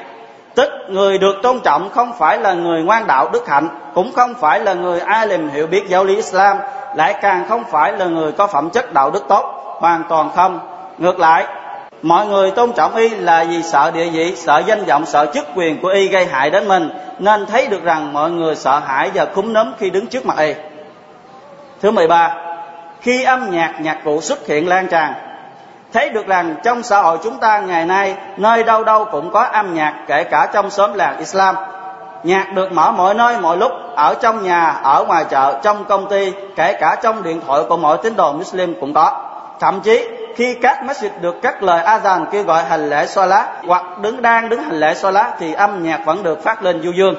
tức 0.56 0.70
người 0.90 1.18
được 1.18 1.36
tôn 1.44 1.60
trọng 1.60 1.90
không 1.90 2.14
phải 2.18 2.38
là 2.38 2.54
người 2.54 2.84
ngoan 2.84 3.08
đạo 3.08 3.30
đức 3.34 3.48
hạnh, 3.48 3.70
cũng 3.94 4.12
không 4.16 4.34
phải 4.34 4.60
là 4.60 4.74
người 4.74 5.00
alim 5.00 5.50
hiểu 5.50 5.68
biết 5.68 5.84
giáo 5.88 6.04
lý 6.04 6.16
islam, 6.16 6.58
lại 6.96 7.16
càng 7.22 7.46
không 7.50 7.64
phải 7.64 7.92
là 7.92 8.06
người 8.06 8.32
có 8.32 8.48
phẩm 8.48 8.70
chất 8.70 8.94
đạo 8.94 9.12
đức 9.12 9.24
tốt, 9.28 9.46
hoàn 9.80 10.04
toàn 10.10 10.30
không. 10.36 10.60
Ngược 10.98 11.20
lại 11.20 11.46
mọi 12.04 12.28
người 12.28 12.52
tôn 12.52 12.72
trọng 12.72 12.96
y 12.96 13.10
là 13.10 13.46
vì 13.50 13.64
sợ 13.64 13.92
địa 13.92 14.10
vị, 14.10 14.36
sợ 14.36 14.64
danh 14.66 14.86
vọng, 14.86 15.06
sợ 15.06 15.26
chức 15.34 15.48
quyền 15.56 15.82
của 15.82 15.88
y 15.88 16.08
gây 16.08 16.26
hại 16.26 16.50
đến 16.50 16.68
mình, 16.68 16.90
nên 17.20 17.46
thấy 17.46 17.68
được 17.68 17.84
rằng 17.84 18.14
mọi 18.14 18.32
người 18.32 18.56
sợ 18.56 18.80
hãi 18.80 19.12
và 19.14 19.26
cúm 19.26 19.54
núm 19.54 19.74
khi 19.78 19.90
đứng 19.90 20.08
trước 20.08 20.26
mặt 20.26 20.38
y. 20.38 20.54
Thứ 21.82 21.92
13 21.92 22.36
khi 23.02 23.24
âm 23.24 23.52
nhạc 23.52 23.82
nhạc 23.82 23.98
cụ 24.06 24.22
xuất 24.22 24.48
hiện 24.48 24.68
lan 24.68 24.88
tràn, 24.88 25.14
thấy 25.94 26.10
được 26.10 26.28
rằng 26.28 26.56
trong 26.64 26.84
xã 26.84 27.02
hội 27.02 27.18
chúng 27.24 27.38
ta 27.38 27.60
ngày 27.60 27.86
nay, 27.86 28.16
nơi 28.38 28.64
đâu 28.64 28.84
đâu 28.84 29.06
cũng 29.06 29.32
có 29.32 29.44
âm 29.44 29.74
nhạc, 29.74 29.94
kể 30.08 30.24
cả 30.24 30.48
trong 30.54 30.70
xóm 30.70 30.94
làng 30.94 31.18
Islam. 31.18 31.56
Nhạc 32.24 32.54
được 32.54 32.72
mở 32.72 32.92
mọi 32.92 33.14
nơi, 33.14 33.38
mọi 33.42 33.58
lúc, 33.58 33.72
ở 33.96 34.16
trong 34.22 34.44
nhà, 34.44 34.80
ở 34.84 35.06
ngoài 35.08 35.26
chợ, 35.30 35.60
trong 35.64 35.86
công 35.86 36.10
ty, 36.10 36.34
kể 36.56 36.74
cả 36.80 36.96
trong 37.04 37.24
điện 37.24 37.42
thoại 37.48 37.62
của 37.70 37.78
mọi 37.78 37.98
tín 38.04 38.16
đồ 38.16 38.34
Muslim 38.34 38.76
cũng 38.80 38.94
có. 38.94 39.30
Thậm 39.60 39.82
chí 39.82 40.08
khi 40.36 40.56
các 40.62 40.84
masjid 40.84 41.10
được 41.22 41.36
các 41.42 41.64
lời 41.64 41.84
azan 41.86 42.26
kêu 42.26 42.44
gọi 42.44 42.64
hành 42.64 42.90
lễ 42.90 43.06
xoa 43.06 43.26
lá 43.26 43.48
hoặc 43.68 44.00
đứng 44.02 44.22
đang 44.22 44.50
đứng 44.50 44.64
hành 44.64 44.80
lễ 44.80 44.94
xoa 44.94 45.12
lá 45.12 45.32
thì 45.40 45.54
âm 45.54 45.84
nhạc 45.84 46.06
vẫn 46.06 46.24
được 46.24 46.44
phát 46.44 46.64
lên 46.64 46.82
du 46.84 46.92
dương. 46.92 47.16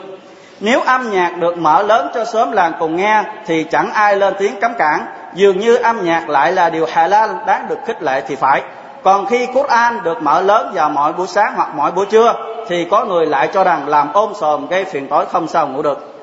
Nếu 0.60 0.80
âm 0.80 1.10
nhạc 1.10 1.36
được 1.38 1.58
mở 1.58 1.82
lớn 1.82 2.10
cho 2.14 2.24
sớm 2.24 2.52
làng 2.52 2.72
cùng 2.78 2.96
nghe 2.96 3.22
thì 3.46 3.64
chẳng 3.64 3.90
ai 3.92 4.16
lên 4.16 4.34
tiếng 4.38 4.60
cấm 4.60 4.74
cản 4.78 5.06
dường 5.34 5.58
như 5.58 5.76
âm 5.76 6.04
nhạc 6.04 6.28
lại 6.28 6.52
là 6.52 6.70
điều 6.70 6.86
halal 6.86 7.30
đáng 7.46 7.66
được 7.68 7.78
khích 7.86 8.02
lệ 8.02 8.22
thì 8.28 8.36
phải. 8.36 8.62
Còn 9.02 9.26
khi 9.26 9.46
Quran 9.46 10.02
được 10.02 10.22
mở 10.22 10.40
lớn 10.40 10.70
vào 10.74 10.90
mỗi 10.90 11.12
buổi 11.12 11.26
sáng 11.26 11.52
hoặc 11.56 11.68
mỗi 11.74 11.90
buổi 11.90 12.06
trưa 12.06 12.34
thì 12.68 12.86
có 12.90 13.04
người 13.04 13.26
lại 13.26 13.48
cho 13.54 13.64
rằng 13.64 13.88
làm 13.88 14.12
ôm 14.12 14.32
sòm 14.40 14.66
gây 14.66 14.84
phiền 14.84 15.08
tối 15.08 15.26
không 15.26 15.48
sao 15.48 15.68
ngủ 15.68 15.82
được. 15.82 16.14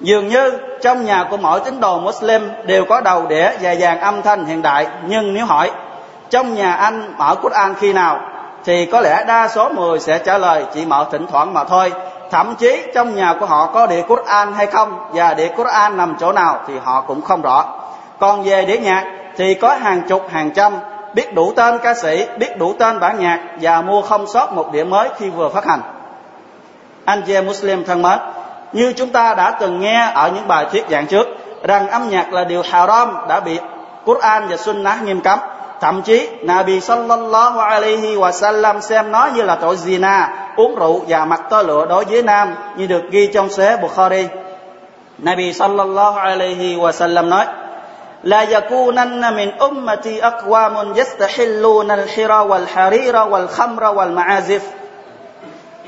Dường 0.00 0.28
như 0.28 0.58
trong 0.82 1.04
nhà 1.04 1.26
của 1.30 1.36
mỗi 1.36 1.60
tín 1.60 1.80
đồ 1.80 1.98
Muslim 1.98 2.50
đều 2.66 2.84
có 2.84 3.00
đầu 3.00 3.26
đĩa 3.26 3.50
và 3.60 3.74
dàn 3.74 4.00
âm 4.00 4.22
thanh 4.22 4.44
hiện 4.44 4.62
đại, 4.62 4.86
nhưng 5.06 5.34
nếu 5.34 5.46
hỏi 5.46 5.70
trong 6.30 6.54
nhà 6.54 6.72
anh 6.72 7.14
mở 7.18 7.34
Quran 7.42 7.74
khi 7.74 7.92
nào 7.92 8.20
thì 8.64 8.86
có 8.86 9.00
lẽ 9.00 9.24
đa 9.24 9.48
số 9.48 9.68
người 9.68 10.00
sẽ 10.00 10.18
trả 10.18 10.38
lời 10.38 10.64
chỉ 10.74 10.84
mở 10.86 11.06
thỉnh 11.12 11.26
thoảng 11.30 11.54
mà 11.54 11.64
thôi. 11.64 11.92
Thậm 12.30 12.54
chí 12.58 12.82
trong 12.94 13.14
nhà 13.14 13.34
của 13.40 13.46
họ 13.46 13.66
có 13.66 13.86
địa 13.86 14.02
Quran 14.02 14.52
hay 14.52 14.66
không 14.66 15.10
và 15.12 15.34
địa 15.34 15.48
Quran 15.56 15.96
nằm 15.96 16.16
chỗ 16.20 16.32
nào 16.32 16.60
thì 16.68 16.74
họ 16.84 17.00
cũng 17.00 17.22
không 17.22 17.42
rõ. 17.42 17.64
Còn 18.18 18.42
về 18.42 18.64
đĩa 18.64 18.78
nhạc 18.78 19.04
thì 19.36 19.54
có 19.54 19.74
hàng 19.74 20.02
chục 20.08 20.22
hàng 20.30 20.50
trăm 20.50 20.72
biết 21.14 21.34
đủ 21.34 21.52
tên 21.56 21.78
ca 21.78 21.94
sĩ, 21.94 22.26
biết 22.38 22.58
đủ 22.58 22.74
tên 22.78 23.00
bản 23.00 23.18
nhạc 23.18 23.40
và 23.60 23.82
mua 23.82 24.02
không 24.02 24.26
sót 24.26 24.52
một 24.52 24.72
đĩa 24.72 24.84
mới 24.84 25.08
khi 25.18 25.30
vừa 25.30 25.48
phát 25.48 25.64
hành. 25.64 25.80
Anh 27.04 27.22
chị 27.26 27.34
em 27.34 27.46
Muslim 27.46 27.84
thân 27.84 28.02
mến, 28.02 28.18
như 28.72 28.92
chúng 28.96 29.08
ta 29.08 29.34
đã 29.34 29.50
từng 29.50 29.80
nghe 29.80 30.10
ở 30.14 30.30
những 30.34 30.48
bài 30.48 30.66
thuyết 30.72 30.84
giảng 30.90 31.06
trước 31.06 31.26
rằng 31.62 31.88
âm 31.88 32.08
nhạc 32.08 32.32
là 32.32 32.44
điều 32.44 32.62
haram 32.70 33.16
đã 33.28 33.40
bị 33.40 33.58
Quran 34.04 34.48
và 34.48 34.56
Sunnah 34.56 35.02
nghiêm 35.02 35.20
cấm. 35.20 35.38
Thậm 35.80 36.02
chí 36.02 36.28
Nabi 36.42 36.80
sallallahu 36.80 37.58
alaihi 37.60 38.16
wa 38.16 38.32
sallam 38.32 38.80
xem 38.80 39.12
nó 39.12 39.28
như 39.34 39.42
là 39.42 39.54
tội 39.54 39.76
zina, 39.76 40.26
uống 40.56 40.74
rượu 40.74 41.02
và 41.08 41.24
mặc 41.24 41.40
tơ 41.50 41.62
lụa 41.62 41.86
đối 41.86 42.04
với 42.04 42.22
nam 42.22 42.54
như 42.76 42.86
được 42.86 43.02
ghi 43.10 43.26
trong 43.34 43.48
sế 43.48 43.76
Bukhari. 43.76 44.28
Nabi 45.18 45.52
sallallahu 45.52 46.18
alaihi 46.18 46.76
wa 46.76 46.92
sallam 46.92 47.30
nói: 47.30 47.46
"La 48.22 48.44
yakunanna 48.44 49.30
min 49.30 49.50
ummati 49.58 50.18
aqwamun 50.18 50.94
yastahilluna 50.94 51.96
al-hira 51.96 52.46
wal-harira 52.46 53.30
wal-khamra 53.30 53.94
wal-ma'azif." 53.94 54.60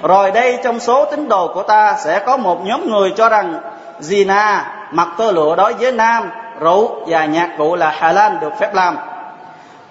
Rồi 0.03 0.31
đây 0.31 0.59
trong 0.65 0.81
số 0.81 1.05
tín 1.05 1.29
đồ 1.29 1.51
của 1.55 1.63
ta 1.63 1.97
sẽ 1.99 2.19
có 2.19 2.37
một 2.37 2.65
nhóm 2.65 2.91
người 2.91 3.13
cho 3.17 3.29
rằng 3.29 3.55
zina, 4.01 4.61
mặc 4.91 5.09
tơ 5.19 5.33
lụa 5.33 5.57
đối 5.57 5.75
với 5.75 5.93
nam, 5.93 6.31
rượu 6.61 7.05
và 7.07 7.25
nhạc 7.25 7.51
cụ 7.59 7.75
là 7.75 7.91
halal 7.91 8.33
được 8.41 8.53
phép 8.61 8.75
làm 8.75 8.97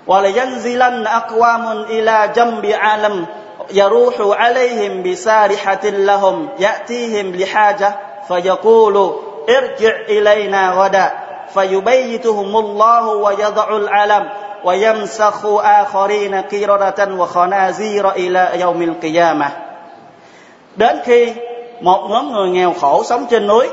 ولينزلن 0.06 1.06
أقوام 1.06 1.72
إلى 1.82 2.32
جنب 2.36 2.66
عالم 2.66 3.26
يروح 3.72 4.14
عليهم 4.20 5.02
بسارحة 5.02 5.84
لهم 5.84 6.48
يأتيهم 6.58 7.36
لحاجة 7.36 7.96
فيقول 8.28 9.14
ارجع 9.48 9.96
إلينا 10.08 10.72
غدا 10.72 11.12
فيبيتهم 11.54 12.56
الله 12.56 13.08
ويضع 13.08 13.76
العلم 13.76 14.28
ويمسخ 14.64 15.46
آخرين 15.46 16.34
قردة 16.34 17.14
وخنازير 17.14 18.10
إلى 18.10 18.50
يوم 18.60 18.82
القيامة 18.82 19.50
Đến 20.76 20.96
khi 21.04 21.32
một 21.80 22.06
nhóm 22.10 22.32
người 22.32 22.48
nghèo 22.50 22.74
khổ 22.80 23.02
sống 23.04 23.26
trên 23.30 23.46
núi 23.46 23.68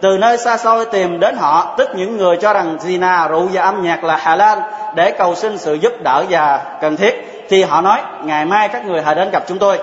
từ 0.00 0.18
nơi 0.18 0.38
xa 0.38 0.56
xôi 0.56 0.86
tìm 0.86 1.20
đến 1.20 1.36
họ 1.36 1.74
tức 1.78 1.90
những 1.94 2.16
người 2.16 2.36
cho 2.36 2.52
rằng 2.52 2.76
zina 2.80 3.28
rượu 3.28 3.48
và 3.52 3.62
âm 3.62 3.82
nhạc 3.82 4.04
là 4.04 4.16
Hà 4.16 4.36
Lan, 4.36 4.58
để 4.94 5.10
cầu 5.10 5.34
xin 5.34 5.58
sự 5.58 5.74
giúp 5.74 5.92
đỡ 6.02 6.24
và 6.30 6.60
cần 6.80 6.96
thiết 6.96 7.44
thì 7.48 7.62
họ 7.62 7.80
nói 7.80 8.00
ngày 8.24 8.44
mai 8.44 8.68
các 8.68 8.86
người 8.86 9.02
hãy 9.02 9.14
đến 9.14 9.30
gặp 9.32 9.42
chúng 9.48 9.58
tôi. 9.58 9.78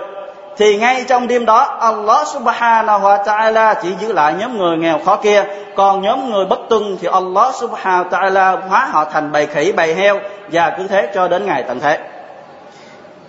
Thì 0.57 0.77
ngay 0.77 1.05
trong 1.07 1.27
đêm 1.27 1.45
đó 1.45 1.77
Allah 1.79 2.27
subhanahu 2.27 2.99
wa 2.99 3.23
ta'ala 3.23 3.75
chỉ 3.81 3.89
giữ 3.99 4.13
lại 4.13 4.33
nhóm 4.39 4.57
người 4.57 4.77
nghèo 4.77 4.99
khó 5.05 5.15
kia 5.15 5.43
còn 5.75 6.01
nhóm 6.01 6.29
người 6.29 6.45
bất 6.45 6.59
tuân 6.69 6.97
thì 7.01 7.07
Allah 7.11 7.55
subhanahu 7.55 8.03
wa 8.03 8.09
ta'ala 8.09 8.57
hóa 8.69 8.87
họ 8.91 9.05
thành 9.05 9.31
bầy 9.31 9.45
khỉ 9.45 9.71
bầy 9.71 9.95
heo 9.95 10.19
và 10.51 10.75
cứ 10.77 10.87
thế 10.87 11.11
cho 11.15 11.27
đến 11.27 11.45
ngày 11.45 11.63
tận 11.63 11.79
thế. 11.79 11.99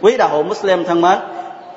Quý 0.02 0.16
đạo 0.16 0.28
hữu 0.28 0.42
Muslim 0.42 0.85
thân 0.85 1.00
mến 1.00 1.18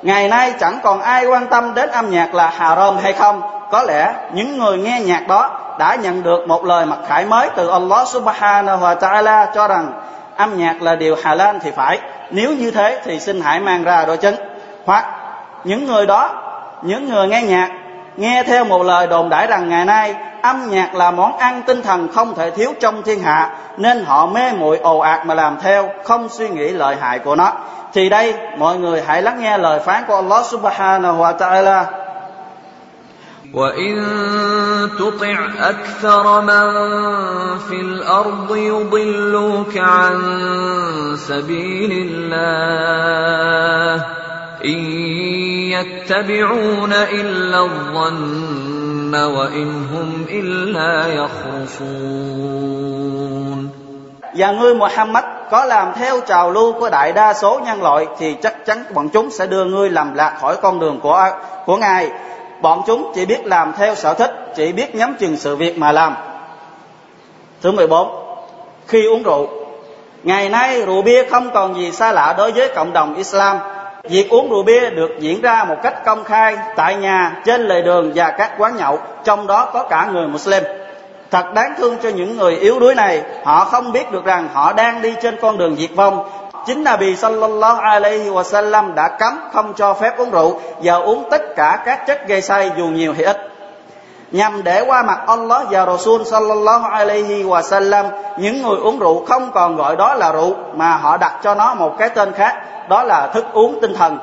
ngày 0.02 0.28
nay 0.28 0.54
chẳng 0.60 0.78
còn 0.82 1.00
ai 1.00 1.26
quan 1.26 1.46
tâm 1.46 1.74
đến 1.74 1.90
âm 1.90 2.10
nhạc 2.10 2.34
là 2.34 2.50
haram 2.50 2.96
hay 2.96 3.12
không 3.12 3.51
có 3.72 3.82
lẽ 3.82 4.14
những 4.32 4.58
người 4.58 4.78
nghe 4.78 5.00
nhạc 5.00 5.28
đó 5.28 5.50
đã 5.78 5.94
nhận 5.94 6.22
được 6.22 6.48
một 6.48 6.64
lời 6.64 6.86
mặc 6.86 6.98
khải 7.08 7.24
mới 7.24 7.48
từ 7.56 7.68
Allah 7.68 8.08
subhanahu 8.08 8.84
wa 8.84 8.96
ta'ala 8.96 9.46
cho 9.54 9.68
rằng 9.68 9.92
âm 10.36 10.58
nhạc 10.58 10.82
là 10.82 10.94
điều 10.94 11.16
halal 11.22 11.56
thì 11.62 11.70
phải. 11.70 11.98
Nếu 12.30 12.50
như 12.50 12.70
thế 12.70 13.00
thì 13.04 13.20
xin 13.20 13.40
hãy 13.40 13.60
mang 13.60 13.84
ra 13.84 14.04
đối 14.04 14.16
chứng 14.16 14.34
hoặc 14.84 15.04
những 15.64 15.86
người 15.86 16.06
đó, 16.06 16.30
những 16.82 17.08
người 17.08 17.28
nghe 17.28 17.42
nhạc, 17.42 17.70
nghe 18.16 18.42
theo 18.42 18.64
một 18.64 18.82
lời 18.82 19.06
đồn 19.06 19.28
đãi 19.28 19.46
rằng 19.46 19.68
ngày 19.68 19.84
nay 19.84 20.14
âm 20.42 20.70
nhạc 20.70 20.94
là 20.94 21.10
món 21.10 21.36
ăn 21.36 21.62
tinh 21.66 21.82
thần 21.82 22.08
không 22.14 22.34
thể 22.34 22.50
thiếu 22.50 22.72
trong 22.80 23.02
thiên 23.02 23.22
hạ, 23.22 23.50
nên 23.76 24.04
họ 24.04 24.26
mê 24.26 24.52
muội 24.52 24.78
ồ 24.78 24.98
ạt 24.98 25.26
mà 25.26 25.34
làm 25.34 25.58
theo, 25.62 25.88
không 26.04 26.28
suy 26.28 26.48
nghĩ 26.48 26.68
lợi 26.68 26.96
hại 27.00 27.18
của 27.18 27.34
nó. 27.34 27.52
Thì 27.92 28.08
đây, 28.08 28.34
mọi 28.58 28.76
người 28.76 29.02
hãy 29.06 29.22
lắng 29.22 29.40
nghe 29.40 29.58
lời 29.58 29.80
phán 29.80 30.04
của 30.08 30.14
Allah 30.14 30.44
subhanahu 30.44 31.22
wa 31.22 31.36
ta'ala. 31.36 32.01
وإن 33.53 33.95
تطع 34.99 35.49
أكثر 35.59 36.41
من 36.41 36.67
في 37.57 37.81
الأرض 37.81 38.55
يضلوك 38.55 39.77
عن 39.77 40.15
سبيل 41.17 41.91
الله 42.11 44.05
إن 44.65 44.79
يتبعون 45.71 46.93
إلا 46.93 47.59
الظن 47.61 49.15
وإن 49.15 49.85
هم 49.93 50.25
إلا 50.29 51.07
يخرصون 51.13 52.57
và 54.37 54.51
ngươi 54.51 54.73
Muhammad 54.75 55.23
có 55.51 55.65
làm 55.65 55.93
theo 55.95 56.19
trào 56.27 56.51
lưu 56.51 56.73
của 56.79 56.89
đại 56.89 57.13
đa 57.13 57.33
số 57.33 57.59
nhân 57.65 57.81
loại 57.81 58.05
thì 58.17 58.35
chắc 58.41 58.65
chắn 58.65 58.83
bọn 58.93 59.09
chúng 59.09 59.29
sẽ 59.31 59.47
đưa 59.47 59.65
ngươi 59.65 59.89
làm 59.89 60.13
lạc 60.15 60.37
khỏi 60.41 60.57
con 60.61 60.79
đường 60.79 60.99
của 60.99 61.29
của 61.65 61.77
ngài 61.77 62.11
bọn 62.62 62.82
chúng 62.86 63.12
chỉ 63.14 63.26
biết 63.26 63.46
làm 63.46 63.72
theo 63.76 63.94
sở 63.94 64.14
thích 64.14 64.30
chỉ 64.56 64.72
biết 64.72 64.94
nhắm 64.94 65.14
chừng 65.18 65.36
sự 65.36 65.56
việc 65.56 65.78
mà 65.78 65.92
làm 65.92 66.16
thứ 67.62 67.72
14 67.72 68.08
khi 68.86 69.06
uống 69.06 69.22
rượu 69.22 69.46
ngày 70.22 70.48
nay 70.48 70.82
rượu 70.82 71.02
bia 71.02 71.28
không 71.30 71.50
còn 71.54 71.74
gì 71.74 71.92
xa 71.92 72.12
lạ 72.12 72.34
đối 72.38 72.52
với 72.52 72.68
cộng 72.74 72.92
đồng 72.92 73.14
Islam 73.14 73.58
Việc 74.02 74.30
uống 74.30 74.50
rượu 74.50 74.62
bia 74.62 74.90
được 74.90 75.10
diễn 75.18 75.40
ra 75.40 75.64
một 75.64 75.76
cách 75.82 76.04
công 76.04 76.24
khai 76.24 76.56
tại 76.76 76.96
nhà, 76.96 77.40
trên 77.44 77.68
lề 77.68 77.82
đường 77.82 78.12
và 78.14 78.30
các 78.30 78.52
quán 78.58 78.76
nhậu, 78.76 78.98
trong 79.24 79.46
đó 79.46 79.70
có 79.72 79.82
cả 79.82 80.08
người 80.12 80.26
Muslim. 80.26 80.62
Thật 81.30 81.54
đáng 81.54 81.74
thương 81.78 81.96
cho 82.02 82.08
những 82.08 82.36
người 82.36 82.56
yếu 82.56 82.80
đuối 82.80 82.94
này, 82.94 83.22
họ 83.44 83.64
không 83.64 83.92
biết 83.92 84.12
được 84.12 84.24
rằng 84.24 84.48
họ 84.52 84.72
đang 84.72 85.02
đi 85.02 85.14
trên 85.22 85.36
con 85.40 85.58
đường 85.58 85.76
diệt 85.76 85.90
vong. 85.94 86.28
Chính 86.66 86.84
Nabi 86.84 87.16
sallallahu 87.16 87.80
alaihi 87.80 88.30
wasallam 88.30 88.94
đã 88.94 89.08
cấm 89.08 89.38
không 89.52 89.72
cho 89.76 89.94
phép 89.94 90.18
uống 90.18 90.30
rượu 90.30 90.60
và 90.82 90.94
uống 90.94 91.30
tất 91.30 91.42
cả 91.56 91.82
các 91.84 92.06
chất 92.06 92.28
gây 92.28 92.42
say 92.42 92.70
dù 92.76 92.86
nhiều 92.86 93.12
hay 93.12 93.24
ít. 93.24 93.36
Nhằm 94.30 94.64
để 94.64 94.84
qua 94.86 95.02
mặt 95.02 95.20
Allah 95.26 95.62
và 95.70 95.86
Rasul 95.86 96.22
sallallahu 96.22 96.88
alaihi 96.90 97.44
wasallam, 97.44 98.04
những 98.38 98.62
người 98.62 98.76
uống 98.76 98.98
rượu 98.98 99.24
không 99.28 99.50
còn 99.54 99.76
gọi 99.76 99.96
đó 99.96 100.14
là 100.14 100.32
rượu 100.32 100.54
mà 100.74 100.96
họ 100.96 101.16
đặt 101.16 101.32
cho 101.42 101.54
nó 101.54 101.74
một 101.74 101.94
cái 101.98 102.08
tên 102.08 102.32
khác 102.32 102.54
đó 102.88 103.02
là 103.02 103.26
thức 103.34 103.44
uống 103.52 103.78
tinh 103.80 103.94
thần. 103.94 104.18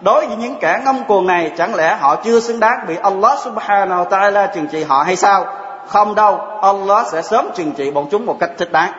Đối 0.00 0.26
với 0.26 0.36
những 0.36 0.56
kẻ 0.60 0.80
ngông 0.84 1.04
cuồng 1.04 1.26
này 1.26 1.52
chẳng 1.56 1.74
lẽ 1.74 1.96
họ 2.00 2.16
chưa 2.16 2.40
xứng 2.40 2.60
đáng 2.60 2.78
bị 2.88 2.96
Allah 3.02 3.38
subhanahu 3.38 4.04
wa 4.04 4.08
ta'ala 4.08 4.46
trừng 4.54 4.66
trị 4.66 4.84
họ 4.84 5.02
hay 5.02 5.16
sao? 5.16 5.46
Không 5.88 6.14
đâu 6.14 6.40
Allah 6.62 7.06
sẽ 7.06 7.22
sớm 7.22 7.48
trừng 7.54 7.72
trị 7.72 7.90
bọn 7.90 8.06
chúng 8.10 8.26
một 8.26 8.36
cách 8.40 8.50
thích 8.58 8.72
đáng 8.72 8.92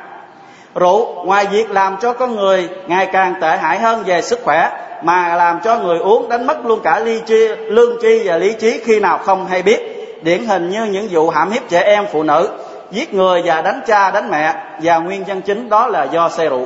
rượu 0.75 1.25
ngoài 1.25 1.47
việc 1.51 1.71
làm 1.71 1.97
cho 2.01 2.13
con 2.13 2.35
người 2.35 2.69
ngày 2.87 3.05
càng 3.13 3.33
tệ 3.41 3.57
hại 3.57 3.79
hơn 3.79 4.03
về 4.03 4.21
sức 4.21 4.39
khỏe 4.43 4.69
mà 5.03 5.35
làm 5.35 5.59
cho 5.63 5.77
người 5.77 5.99
uống 5.99 6.29
đánh 6.29 6.47
mất 6.47 6.65
luôn 6.65 6.79
cả 6.83 6.99
ly 6.99 7.19
chi, 7.25 7.47
lương 7.47 8.01
chi 8.01 8.21
và 8.25 8.37
lý 8.37 8.53
trí 8.53 8.79
khi 8.85 8.99
nào 8.99 9.17
không 9.17 9.45
hay 9.45 9.61
biết. 9.61 9.91
Điển 10.21 10.45
hình 10.45 10.69
như 10.69 10.85
những 10.85 11.07
vụ 11.11 11.29
hãm 11.29 11.51
hiếp 11.51 11.69
trẻ 11.69 11.81
em 11.81 12.05
phụ 12.11 12.23
nữ 12.23 12.49
giết 12.91 13.13
người 13.13 13.41
và 13.45 13.61
đánh 13.61 13.81
cha 13.87 14.11
đánh 14.11 14.31
mẹ 14.31 14.53
và 14.81 14.97
nguyên 14.97 15.23
nhân 15.27 15.41
chính 15.41 15.69
đó 15.69 15.87
là 15.87 16.03
do 16.03 16.29
say 16.29 16.49
rượu. 16.49 16.65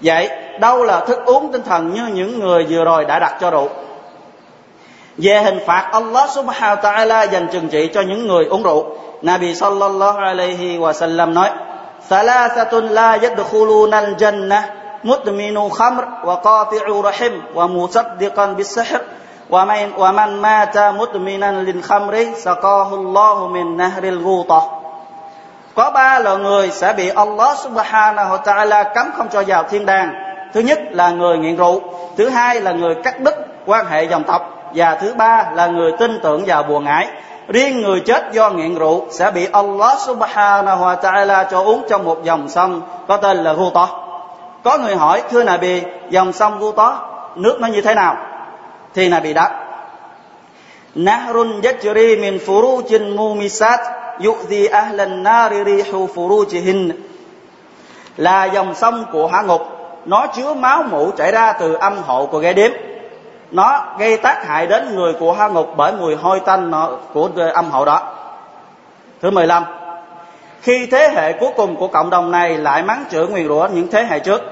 Vậy 0.00 0.30
đâu 0.60 0.84
là 0.84 1.00
thức 1.00 1.18
uống 1.26 1.52
tinh 1.52 1.62
thần 1.62 1.94
như 1.94 2.06
những 2.06 2.40
người 2.40 2.66
vừa 2.68 2.84
rồi 2.84 3.04
đã 3.04 3.18
đặt 3.18 3.36
cho 3.40 3.50
rượu? 3.50 3.68
Về 5.16 5.42
hình 5.42 5.58
phạt 5.66 5.88
Allah 5.92 6.30
subhanahu 6.30 6.76
wa 6.76 6.82
ta'ala 6.82 7.26
dành 7.30 7.46
trừng 7.52 7.68
trị 7.68 7.90
cho 7.94 8.00
những 8.00 8.26
người 8.26 8.44
uống 8.44 8.62
rượu. 8.62 8.96
Nabi 9.22 9.54
sallallahu 9.54 10.18
alaihi 10.18 10.78
wa 10.78 10.92
sallam 10.92 11.34
nói 11.34 11.50
ثلاثة 12.08 12.80
لا 12.80 13.14
يدخلون 13.14 13.94
الجنة 13.94 14.70
مدمن 15.04 15.68
خمر 15.68 16.08
وقاطع 16.24 16.84
رحم 16.88 17.34
ومصدقا 17.54 18.46
بالسحر 18.46 19.00
ومن, 19.50 19.92
ومن 19.98 20.30
مات 20.42 20.78
مدمنا 20.78 21.52
للخمر 21.62 22.26
سقاه 22.34 22.94
الله 22.94 23.48
من 23.48 23.76
نهر 23.76 24.04
الغوطة 24.04 24.82
có 25.74 25.90
ba 25.90 26.18
loại 26.18 26.36
người 26.36 26.70
sẽ 26.70 26.92
bị 26.92 27.08
Allah 27.08 27.58
subhanahu 27.58 28.30
wa 28.30 28.42
ta'ala 28.44 28.84
cấm 28.94 29.10
không 29.16 29.28
cho 29.28 29.42
vào 29.46 29.62
thiên 29.62 29.86
đàng. 29.86 30.14
Thứ 30.52 30.60
nhất 30.60 30.78
là 30.90 31.10
người 31.10 31.38
nghiện 31.38 31.56
rượu 31.56 31.80
thứ 32.16 32.28
hai 32.28 32.60
là 32.60 32.72
người 32.72 32.94
cắt 33.04 33.20
đứt 33.20 33.34
quan 33.66 33.86
hệ 33.86 34.04
dòng 34.04 34.24
tộc 34.24 34.70
và 34.74 34.94
thứ 34.94 35.14
ba 35.14 35.50
là 35.54 35.66
người 35.66 35.92
tin 35.98 36.20
tưởng 36.22 36.44
vào 36.46 36.62
buồn 36.62 36.84
ngải 36.84 37.08
riêng 37.52 37.82
người 37.82 38.00
chết 38.00 38.32
do 38.32 38.50
nghiện 38.50 38.74
rượu 38.74 39.06
sẽ 39.10 39.30
bị 39.30 39.46
Allah 39.52 39.98
subhanahu 40.06 40.84
wa 40.84 40.96
ta'ala 40.96 41.44
cho 41.50 41.62
uống 41.62 41.82
trong 41.88 42.04
một 42.04 42.24
dòng 42.24 42.48
sông 42.48 42.82
có 43.08 43.16
tên 43.16 43.36
là 43.36 43.52
Guta 43.52 43.86
có 44.64 44.78
người 44.78 44.96
hỏi, 44.96 45.22
thưa 45.30 45.44
Nabi, 45.44 45.82
dòng 46.10 46.32
sông 46.32 46.58
Guta 46.58 46.96
nước 47.36 47.60
nó 47.60 47.68
như 47.68 47.80
thế 47.80 47.94
nào? 47.94 48.16
Thì 48.94 49.08
Nabi 49.08 49.32
đáp, 49.32 49.50
nahrun 50.94 51.60
yajri 51.60 52.20
min 52.20 52.38
furujin 52.46 53.16
mumisat 53.16 53.80
yu'zi 54.18 54.70
ahlan 54.70 55.22
nari 55.22 55.64
rihu 55.64 56.08
furujihin 56.14 56.90
là 58.16 58.44
dòng 58.44 58.74
sông 58.74 59.04
của 59.12 59.26
hỏa 59.26 59.42
ngục, 59.42 59.62
nó 60.04 60.26
chứa 60.26 60.54
máu 60.54 60.82
mủ 60.82 61.10
chảy 61.16 61.32
ra 61.32 61.52
từ 61.52 61.74
âm 61.74 62.02
hộ 62.02 62.26
của 62.26 62.38
ghế 62.38 62.52
điếm 62.52 62.70
nó 63.52 63.84
gây 63.98 64.16
tác 64.16 64.46
hại 64.46 64.66
đến 64.66 64.94
người 64.94 65.12
của 65.12 65.32
hỏa 65.32 65.48
ngục 65.48 65.72
bởi 65.76 65.92
mùi 65.92 66.16
hôi 66.16 66.40
tanh 66.40 66.70
nó, 66.70 66.88
của 67.12 67.28
âm 67.54 67.70
hậu 67.70 67.84
đó. 67.84 68.00
Thứ 69.22 69.30
15 69.30 69.64
khi 70.62 70.86
thế 70.86 71.08
hệ 71.14 71.32
cuối 71.32 71.50
cùng 71.56 71.76
của 71.76 71.88
cộng 71.88 72.10
đồng 72.10 72.30
này 72.30 72.56
lại 72.56 72.82
mắng 72.82 73.04
chửi 73.10 73.26
nguyền 73.26 73.48
rủa 73.48 73.68
những 73.72 73.88
thế 73.88 74.04
hệ 74.04 74.18
trước. 74.18 74.42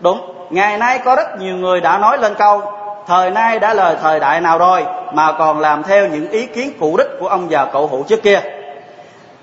Đúng 0.00 0.34
ngày 0.50 0.78
nay 0.78 0.98
có 1.04 1.16
rất 1.16 1.40
nhiều 1.40 1.56
người 1.56 1.80
đã 1.80 1.98
nói 1.98 2.18
lên 2.18 2.34
câu 2.34 2.62
thời 3.06 3.30
nay 3.30 3.58
đã 3.58 3.74
lời 3.74 3.96
thời 4.02 4.20
đại 4.20 4.40
nào 4.40 4.58
rồi 4.58 4.86
mà 5.12 5.32
còn 5.32 5.60
làm 5.60 5.82
theo 5.82 6.06
những 6.08 6.30
ý 6.30 6.46
kiến 6.46 6.72
cũ 6.80 6.96
đích 6.98 7.06
của 7.20 7.28
ông 7.28 7.50
già 7.50 7.64
cậu 7.64 7.86
hữu 7.86 8.02
trước 8.02 8.22
kia? 8.22 8.40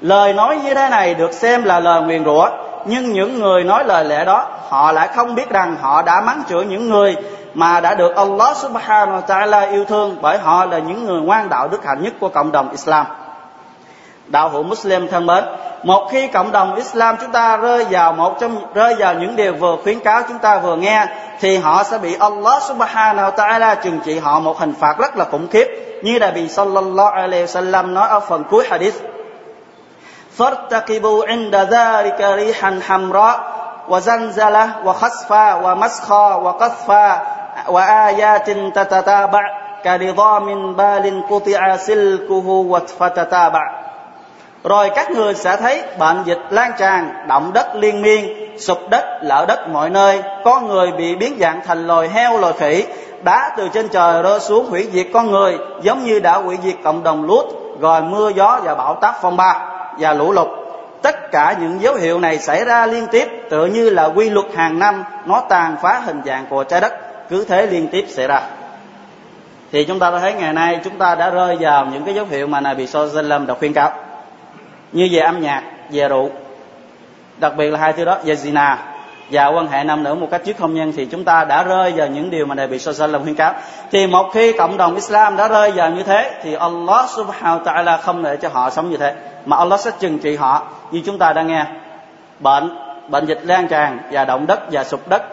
Lời 0.02 0.34
nói 0.34 0.60
như 0.64 0.74
thế 0.74 0.90
này 0.90 1.14
được 1.14 1.34
xem 1.34 1.64
là 1.64 1.80
lời 1.80 2.02
nguyền 2.02 2.26
rủa 2.26 2.50
nhưng 2.86 3.14
những 3.14 3.40
người 3.40 3.64
nói 3.64 3.84
lời 3.86 4.06
lẽ 4.06 4.26
đó 4.26 4.48
họ 4.70 4.92
lại 4.92 5.08
không 5.16 5.36
biết 5.36 5.50
rằng 5.50 5.76
họ 5.82 6.02
đã 6.02 6.22
mắng 6.22 6.44
chửi 6.50 6.66
những 6.66 6.90
người 6.90 7.16
mà 7.55 7.81
đã 7.81 7.95
được 7.95 8.17
Allah 8.17 8.57
subhanahu 8.57 9.21
wa 9.21 9.23
ta'ala 9.23 9.71
yêu 9.71 9.85
thương 9.85 10.17
bởi 10.21 10.39
họ 10.39 10.65
là 10.65 10.79
những 10.79 11.07
người 11.07 11.21
ngoan 11.21 11.49
đạo 11.49 11.69
đức 11.69 11.85
hạnh 11.85 12.03
nhất 12.03 12.13
của 12.21 12.29
cộng 12.29 12.53
đồng 12.53 12.71
Islam 12.71 13.07
đạo 14.27 14.49
hữu 14.49 14.63
Muslim 14.63 15.09
thân 15.09 15.27
mến 15.27 15.45
một 15.83 16.09
khi 16.11 16.27
cộng 16.27 16.53
đồng 16.53 16.75
Islam 16.75 17.17
chúng 17.21 17.33
ta 17.33 17.57
rơi 17.57 17.85
vào 17.91 18.13
một 18.13 18.41
trong 18.41 18.75
rơi 18.75 18.95
vào 18.99 19.15
những 19.15 19.37
điều 19.37 19.55
vừa 19.55 19.77
khuyến 19.83 20.01
cáo 20.01 20.23
chúng 20.29 20.39
ta 20.39 20.59
vừa 20.59 20.77
nghe 20.77 21.07
thì 21.41 21.57
họ 21.57 21.83
sẽ 21.83 21.99
bị 21.99 22.17
Allah 22.21 22.63
subhanahu 22.63 23.31
wa 23.31 23.35
ta'ala 23.35 23.75
trừng 23.75 23.99
trị 24.05 24.19
họ 24.19 24.41
một 24.41 24.59
hình 24.59 24.75
phạt 24.81 24.99
rất 24.99 25.17
là 25.17 25.25
khủng 25.25 25.49
khiếp 25.49 25.67
như 26.03 26.19
Đại 26.19 26.33
bị 26.33 26.49
sallallahu 26.49 27.11
alaihi 27.11 27.45
wasallam 27.45 27.93
nói 27.93 28.09
ở 28.09 28.21
phần 28.21 28.45
cuối 28.45 28.67
hadith 28.71 28.95
فارتقبوا 30.39 31.27
عند 31.27 31.55
ذلك 31.57 32.21
ريحا 32.21 32.81
حمراء 32.89 33.37
وزلزلة 33.89 34.67
وخسفا 34.85 35.55
ومسخا 35.55 36.35
وقذفا 36.35 37.07
وآيات 37.69 38.51
تتتابع 38.51 39.45
كنظام 39.85 40.47
بال 40.77 41.23
قطع 41.31 41.77
سلكه 41.77 42.47
فتتابع 42.99 43.65
rồi 44.65 44.91
các 44.95 45.11
người 45.11 45.35
sẽ 45.35 45.57
thấy 45.57 45.83
bệnh 45.99 46.23
dịch 46.25 46.39
lan 46.51 46.73
tràn 46.79 47.27
động 47.29 47.51
đất 47.55 47.77
liên 47.77 48.03
miên 48.03 48.51
sụp 48.59 48.79
đất 48.91 49.05
lở 49.23 49.45
đất 49.49 49.69
mọi 49.69 49.91
nơi 49.91 50.23
con 50.45 50.69
người 50.69 50.93
bị 50.93 51.15
biến 51.15 51.37
dạng 51.41 51.61
thành 51.67 51.87
loài 51.87 52.09
heo 52.09 52.39
loài 52.39 52.53
khỉ 52.59 52.85
đá 53.23 53.51
từ 53.57 53.69
trên 53.69 53.89
trời 53.89 54.23
rơi 54.23 54.41
xuống 54.41 54.71
hủy 54.71 54.89
diệt 54.93 55.07
con 55.15 55.31
người 55.31 55.59
giống 55.83 56.05
như 56.05 56.21
đã 56.21 56.39
hủy 56.39 56.59
diệt 56.63 56.75
cộng 56.85 57.03
đồng 57.03 57.25
lút 57.25 57.45
rồi 57.81 58.03
mưa 58.03 58.29
gió 58.29 58.61
và 58.65 58.75
bão 58.75 58.95
táp 58.95 59.15
phong 59.23 59.37
ba 59.37 59.67
và 59.99 60.13
lũ 60.13 60.33
lụt 60.33 60.49
tất 61.03 61.33
cả 61.33 61.55
những 61.61 61.83
dấu 61.83 61.95
hiệu 61.95 62.19
này 62.19 62.39
xảy 62.39 62.65
ra 62.65 62.87
liên 62.87 63.07
tiếp 63.07 63.29
tựa 63.51 63.67
như 63.67 63.91
là 63.91 64.05
quy 64.05 64.31
luật 64.31 64.47
hàng 64.57 64.79
năm 64.79 65.05
nó 65.27 65.41
tàn 65.49 65.77
phá 65.83 66.03
hình 66.05 66.23
dạng 66.25 66.47
của 66.51 66.65
trái 66.65 66.81
đất 66.81 66.93
cứ 67.30 67.46
thế 67.46 67.68
liên 67.68 67.88
tiếp 67.88 68.06
xảy 68.10 68.28
ra. 68.28 68.42
Thì 69.72 69.84
chúng 69.84 70.00
ta 70.00 70.12
đã 70.12 70.20
thấy 70.20 70.34
ngày 70.34 70.54
nay 70.54 70.80
chúng 70.84 70.98
ta 70.98 71.16
đã 71.16 71.30
rơi 71.30 71.58
vào 71.60 71.86
những 71.86 72.04
cái 72.06 72.16
dấu 72.16 72.26
hiệu 72.26 72.48
mà 72.48 72.62
Nabi 72.62 72.88
Sallam 72.88 73.48
đã 73.48 73.54
khuyên 73.54 73.74
cáo. 73.74 73.92
Như 74.92 75.08
về 75.12 75.20
âm 75.20 75.42
nhạc, 75.42 75.64
về 75.90 76.08
rượu, 76.08 76.30
đặc 77.38 77.54
biệt 77.58 77.70
là 77.70 77.80
hai 77.80 77.94
thứ 77.94 78.06
đó, 78.06 78.18
về 78.24 78.34
zina 78.34 78.76
và 79.32 79.48
quan 79.48 79.68
hệ 79.68 79.84
nam 79.84 80.04
nữ 80.04 80.16
một 80.16 80.28
cách 80.32 80.42
trước 80.46 80.58
không 80.60 80.76
nhân, 80.76 80.94
thì 80.96 81.06
chúng 81.06 81.24
ta 81.24 81.46
đã 81.46 81.64
rơi 81.64 81.94
vào 81.96 82.08
những 82.08 82.30
điều 82.30 82.46
mà 82.46 82.56
Nabi 82.56 82.80
Sallallahu 82.80 83.24
khuyên 83.24 83.36
cáo. 83.36 83.54
Thì 83.92 84.08
một 84.08 84.30
khi 84.34 84.52
cộng 84.58 84.78
đồng 84.78 84.96
Islam 84.96 85.38
đã 85.38 85.48
rơi 85.48 85.72
vào 85.72 85.90
như 85.90 86.04
thế, 86.04 86.32
thì 86.44 86.54
Allah 86.54 87.10
Subhanahu 87.10 87.60
wa 87.60 87.64
Taala 87.64 87.98
không 87.98 88.24
để 88.24 88.38
cho 88.38 88.50
họ 88.54 88.70
sống 88.70 88.90
như 88.90 88.98
thế, 88.98 89.14
mà 89.46 89.58
Allah 89.58 89.80
sẽ 89.80 89.92
trừng 90.00 90.20
trị 90.20 90.36
họ. 90.36 90.64
Như 90.92 91.02
chúng 91.06 91.18
ta 91.18 91.34
đang 91.34 91.48
nghe, 91.48 91.66
bệnh 92.40 92.78
bệnh 93.08 93.26
dịch 93.26 93.40
lan 93.44 93.68
tràn 93.68 94.00
và 94.12 94.26
động 94.26 94.48
đất 94.48 94.60
và 94.72 94.84
sụp 94.84 95.10
đất 95.10 95.24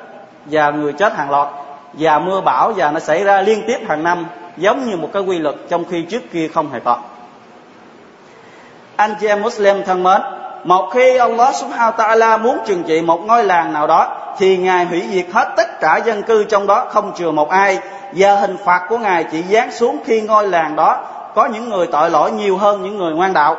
và 0.46 0.70
người 0.70 0.92
chết 0.92 1.16
hàng 1.16 1.30
loạt 1.30 1.48
và 1.92 2.18
mưa 2.18 2.40
bão 2.40 2.72
và 2.76 2.90
nó 2.90 3.00
xảy 3.00 3.24
ra 3.24 3.42
liên 3.42 3.62
tiếp 3.66 3.78
hàng 3.88 4.02
năm, 4.02 4.26
giống 4.56 4.90
như 4.90 4.96
một 4.96 5.08
cái 5.12 5.22
quy 5.22 5.38
luật 5.38 5.54
trong 5.68 5.84
khi 5.84 6.02
trước 6.02 6.22
kia 6.32 6.48
không 6.54 6.72
hề 6.72 6.80
có. 6.80 6.96
Anh 8.96 9.14
chị 9.20 9.26
em 9.26 9.42
Muslim 9.42 9.82
thân 9.84 10.02
mến, 10.02 10.20
một 10.64 10.90
khi 10.92 11.16
Allah 11.16 11.54
subhanahu 11.54 11.92
ta'ala 11.96 12.38
muốn 12.38 12.58
trừng 12.66 12.82
trị 12.82 13.02
một 13.02 13.20
ngôi 13.26 13.44
làng 13.44 13.72
nào 13.72 13.86
đó, 13.86 14.34
thì 14.38 14.56
ngài 14.56 14.84
hủy 14.84 15.02
diệt 15.10 15.26
hết 15.32 15.48
tất 15.56 15.80
cả 15.80 15.96
dân 15.96 16.22
cư 16.22 16.44
trong 16.44 16.66
đó, 16.66 16.86
không 16.90 17.12
chừa 17.14 17.30
một 17.30 17.50
ai. 17.50 17.78
Và 18.12 18.34
hình 18.34 18.56
phạt 18.64 18.86
của 18.88 18.98
ngài 18.98 19.24
chỉ 19.24 19.42
giáng 19.42 19.72
xuống 19.72 19.98
khi 20.04 20.20
ngôi 20.20 20.48
làng 20.48 20.76
đó 20.76 21.04
có 21.34 21.46
những 21.46 21.68
người 21.68 21.86
tội 21.86 22.10
lỗi 22.10 22.32
nhiều 22.32 22.56
hơn 22.56 22.82
những 22.82 22.98
người 22.98 23.12
ngoan 23.12 23.32
đạo 23.32 23.56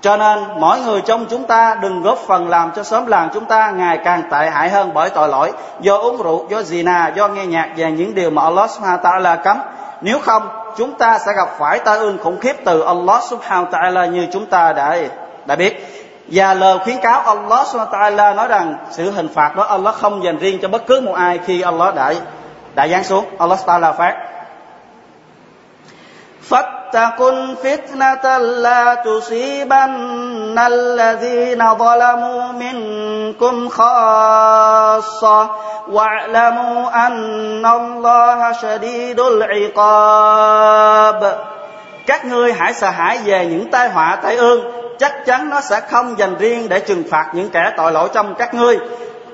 cho 0.00 0.16
nên 0.16 0.38
mỗi 0.56 0.80
người 0.80 1.00
trong 1.00 1.26
chúng 1.30 1.44
ta 1.44 1.76
đừng 1.82 2.02
góp 2.02 2.18
phần 2.18 2.48
làm 2.48 2.70
cho 2.76 2.82
xóm 2.82 3.06
làng 3.06 3.28
chúng 3.34 3.44
ta 3.44 3.70
ngày 3.70 3.98
càng 4.04 4.22
tệ 4.30 4.50
hại 4.50 4.68
hơn 4.68 4.90
bởi 4.94 5.10
tội 5.10 5.28
lỗi 5.28 5.52
do 5.80 5.96
uống 5.96 6.22
rượu, 6.22 6.46
do 6.50 6.60
zina, 6.60 7.14
do 7.14 7.28
nghe 7.28 7.46
nhạc 7.46 7.68
và 7.76 7.88
những 7.88 8.14
điều 8.14 8.30
mà 8.30 8.42
Allah 8.42 8.70
subhanahu 8.70 8.98
wa 9.02 9.10
ta'ala 9.10 9.36
cấm. 9.36 9.58
Nếu 10.00 10.18
không, 10.18 10.48
chúng 10.76 10.94
ta 10.94 11.18
sẽ 11.18 11.32
gặp 11.36 11.48
phải 11.58 11.78
tai 11.78 11.98
ương 11.98 12.18
khủng 12.18 12.40
khiếp 12.40 12.56
từ 12.64 12.80
Allah 12.80 13.22
subhanahu 13.22 13.64
wa 13.64 13.70
ta'ala 13.70 14.10
như 14.10 14.26
chúng 14.32 14.46
ta 14.46 14.72
đã 14.72 14.98
đã 15.46 15.56
biết. 15.56 15.96
Và 16.26 16.54
lời 16.54 16.78
khuyến 16.78 16.96
cáo 17.02 17.20
Allah 17.20 17.66
subhanahu 17.66 17.92
wa 17.92 18.00
ta'ala 18.00 18.34
nói 18.34 18.48
rằng 18.48 18.76
sự 18.90 19.10
hình 19.10 19.28
phạt 19.34 19.56
đó 19.56 19.62
Allah 19.62 19.94
không 19.94 20.24
dành 20.24 20.38
riêng 20.38 20.58
cho 20.62 20.68
bất 20.68 20.86
cứ 20.86 21.00
một 21.00 21.12
ai 21.12 21.38
khi 21.46 21.60
Allah 21.60 21.94
đã 21.94 22.14
đã 22.74 22.88
giáng 22.88 23.04
xuống. 23.04 23.24
Allah 23.38 23.58
subhanahu 23.58 23.92
wa 23.92 23.96
ta'ala 23.96 24.12
phát 26.40 26.79
واتقوا 26.89 27.31
الفتنة 27.31 28.37
لا 28.37 28.95
تصيبن 28.95 30.59
الذين 30.59 31.73
ظلموا 31.75 32.51
منكم 32.51 33.69
خاصة 33.69 35.49
واعلموا 35.87 37.07
أن 37.07 37.65
الله 37.65 38.51
شديد 38.51 39.19
العقاب 39.19 40.65
các 42.07 42.25
ngươi 42.25 42.53
hãy 42.53 42.73
sợ 42.73 42.89
hãi 42.89 43.19
về 43.25 43.45
những 43.45 43.71
tai 43.71 43.89
họa 43.89 44.15
tai 44.23 44.35
ương 44.35 44.61
chắc 44.99 45.25
chắn 45.25 45.49
nó 45.49 45.61
sẽ 45.61 45.81
không 45.89 46.19
dành 46.19 46.35
riêng 46.39 46.69
để 46.69 46.79
trừng 46.79 47.03
phạt 47.11 47.25
những 47.33 47.49
kẻ 47.49 47.71
tội 47.77 47.91
lỗi 47.91 48.09
trong 48.13 48.35
các 48.35 48.53
ngươi 48.53 48.79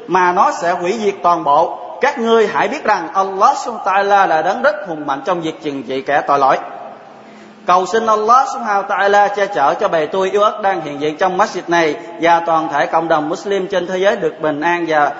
mà 0.07 0.31
nó 0.31 0.51
sẽ 0.51 0.71
hủy 0.71 0.99
diệt 1.03 1.15
toàn 1.23 1.43
bộ 1.43 1.77
các 2.01 2.19
ngươi 2.19 2.47
hãy 2.47 2.67
biết 2.67 2.83
rằng 2.83 3.07
Allah 3.13 3.57
subhanahu 3.57 3.85
wa 3.85 3.93
ta'ala 3.93 4.27
là 4.27 4.41
đấng 4.41 4.61
rất 4.61 4.75
hùng 4.87 5.05
mạnh 5.05 5.21
trong 5.25 5.41
việc 5.41 5.63
trừng 5.63 5.83
trị 5.83 6.01
kẻ 6.01 6.21
tội 6.27 6.39
lỗi 6.39 6.57
Cầu 7.65 7.85
xin 7.85 8.05
Allah 8.05 8.47
subhanahu 8.53 8.81
wa 8.81 8.87
ta'ala 8.87 9.27
che 9.27 9.47
chở 9.47 9.73
cho 9.73 9.87
bề 9.87 10.05
tôi 10.05 10.29
yêu 10.31 10.41
ớt 10.41 10.61
đang 10.61 10.81
hiện 10.81 11.01
diện 11.01 11.17
trong 11.17 11.37
masjid 11.37 11.61
này 11.67 11.95
và 12.21 12.39
toàn 12.39 12.69
thể 12.69 12.85
cộng 12.85 13.07
đồng 13.07 13.29
Muslim 13.29 13.67
trên 13.67 13.87
thế 13.87 13.97
giới 13.97 14.15
được 14.15 14.41
bình 14.41 14.61
an 14.61 14.85
và 14.87 15.13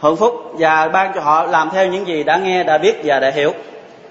hưởng 0.00 0.16
phúc 0.16 0.34
và 0.58 0.88
ban 0.88 1.12
cho 1.14 1.20
họ 1.20 1.46
làm 1.46 1.70
theo 1.70 1.86
những 1.86 2.06
gì 2.06 2.22
đã 2.22 2.36
nghe, 2.36 2.64
đã 2.64 2.78
biết 2.78 3.00
và 3.04 3.20
đã 3.20 3.30
hiểu. 3.30 3.52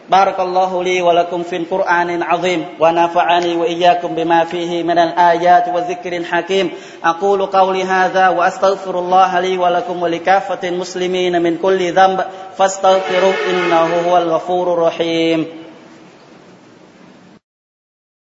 بارك 0.10 0.39
الله 0.39 0.84
لي 0.84 1.02
ولكم 1.02 1.43
في 1.43 1.56
القرآن 1.56 2.10
العظيم 2.10 2.65
ونفعني 2.80 3.56
وإياكم 3.56 4.15
بما 4.15 4.43
فيه 4.43 4.84
من 4.84 4.97
الآيات 4.97 5.76
والذكر 5.76 6.17
الحكيم 6.17 6.71
أقول 7.04 7.45
قولي 7.45 7.84
هذا 7.84 8.30
وأستغفر 8.30 8.99
الله 8.99 9.39
لي 9.39 9.58
ولكم 9.58 10.04
ولكافة 10.04 10.69
المسلمين 10.69 11.41
من 11.41 11.58
كل 11.58 11.93
ذنب 11.93 12.26
فاستغفروا 12.58 13.34
إنه 13.49 14.10
هو 14.10 14.17
الغفور 14.17 14.73
الرحيم 14.73 15.57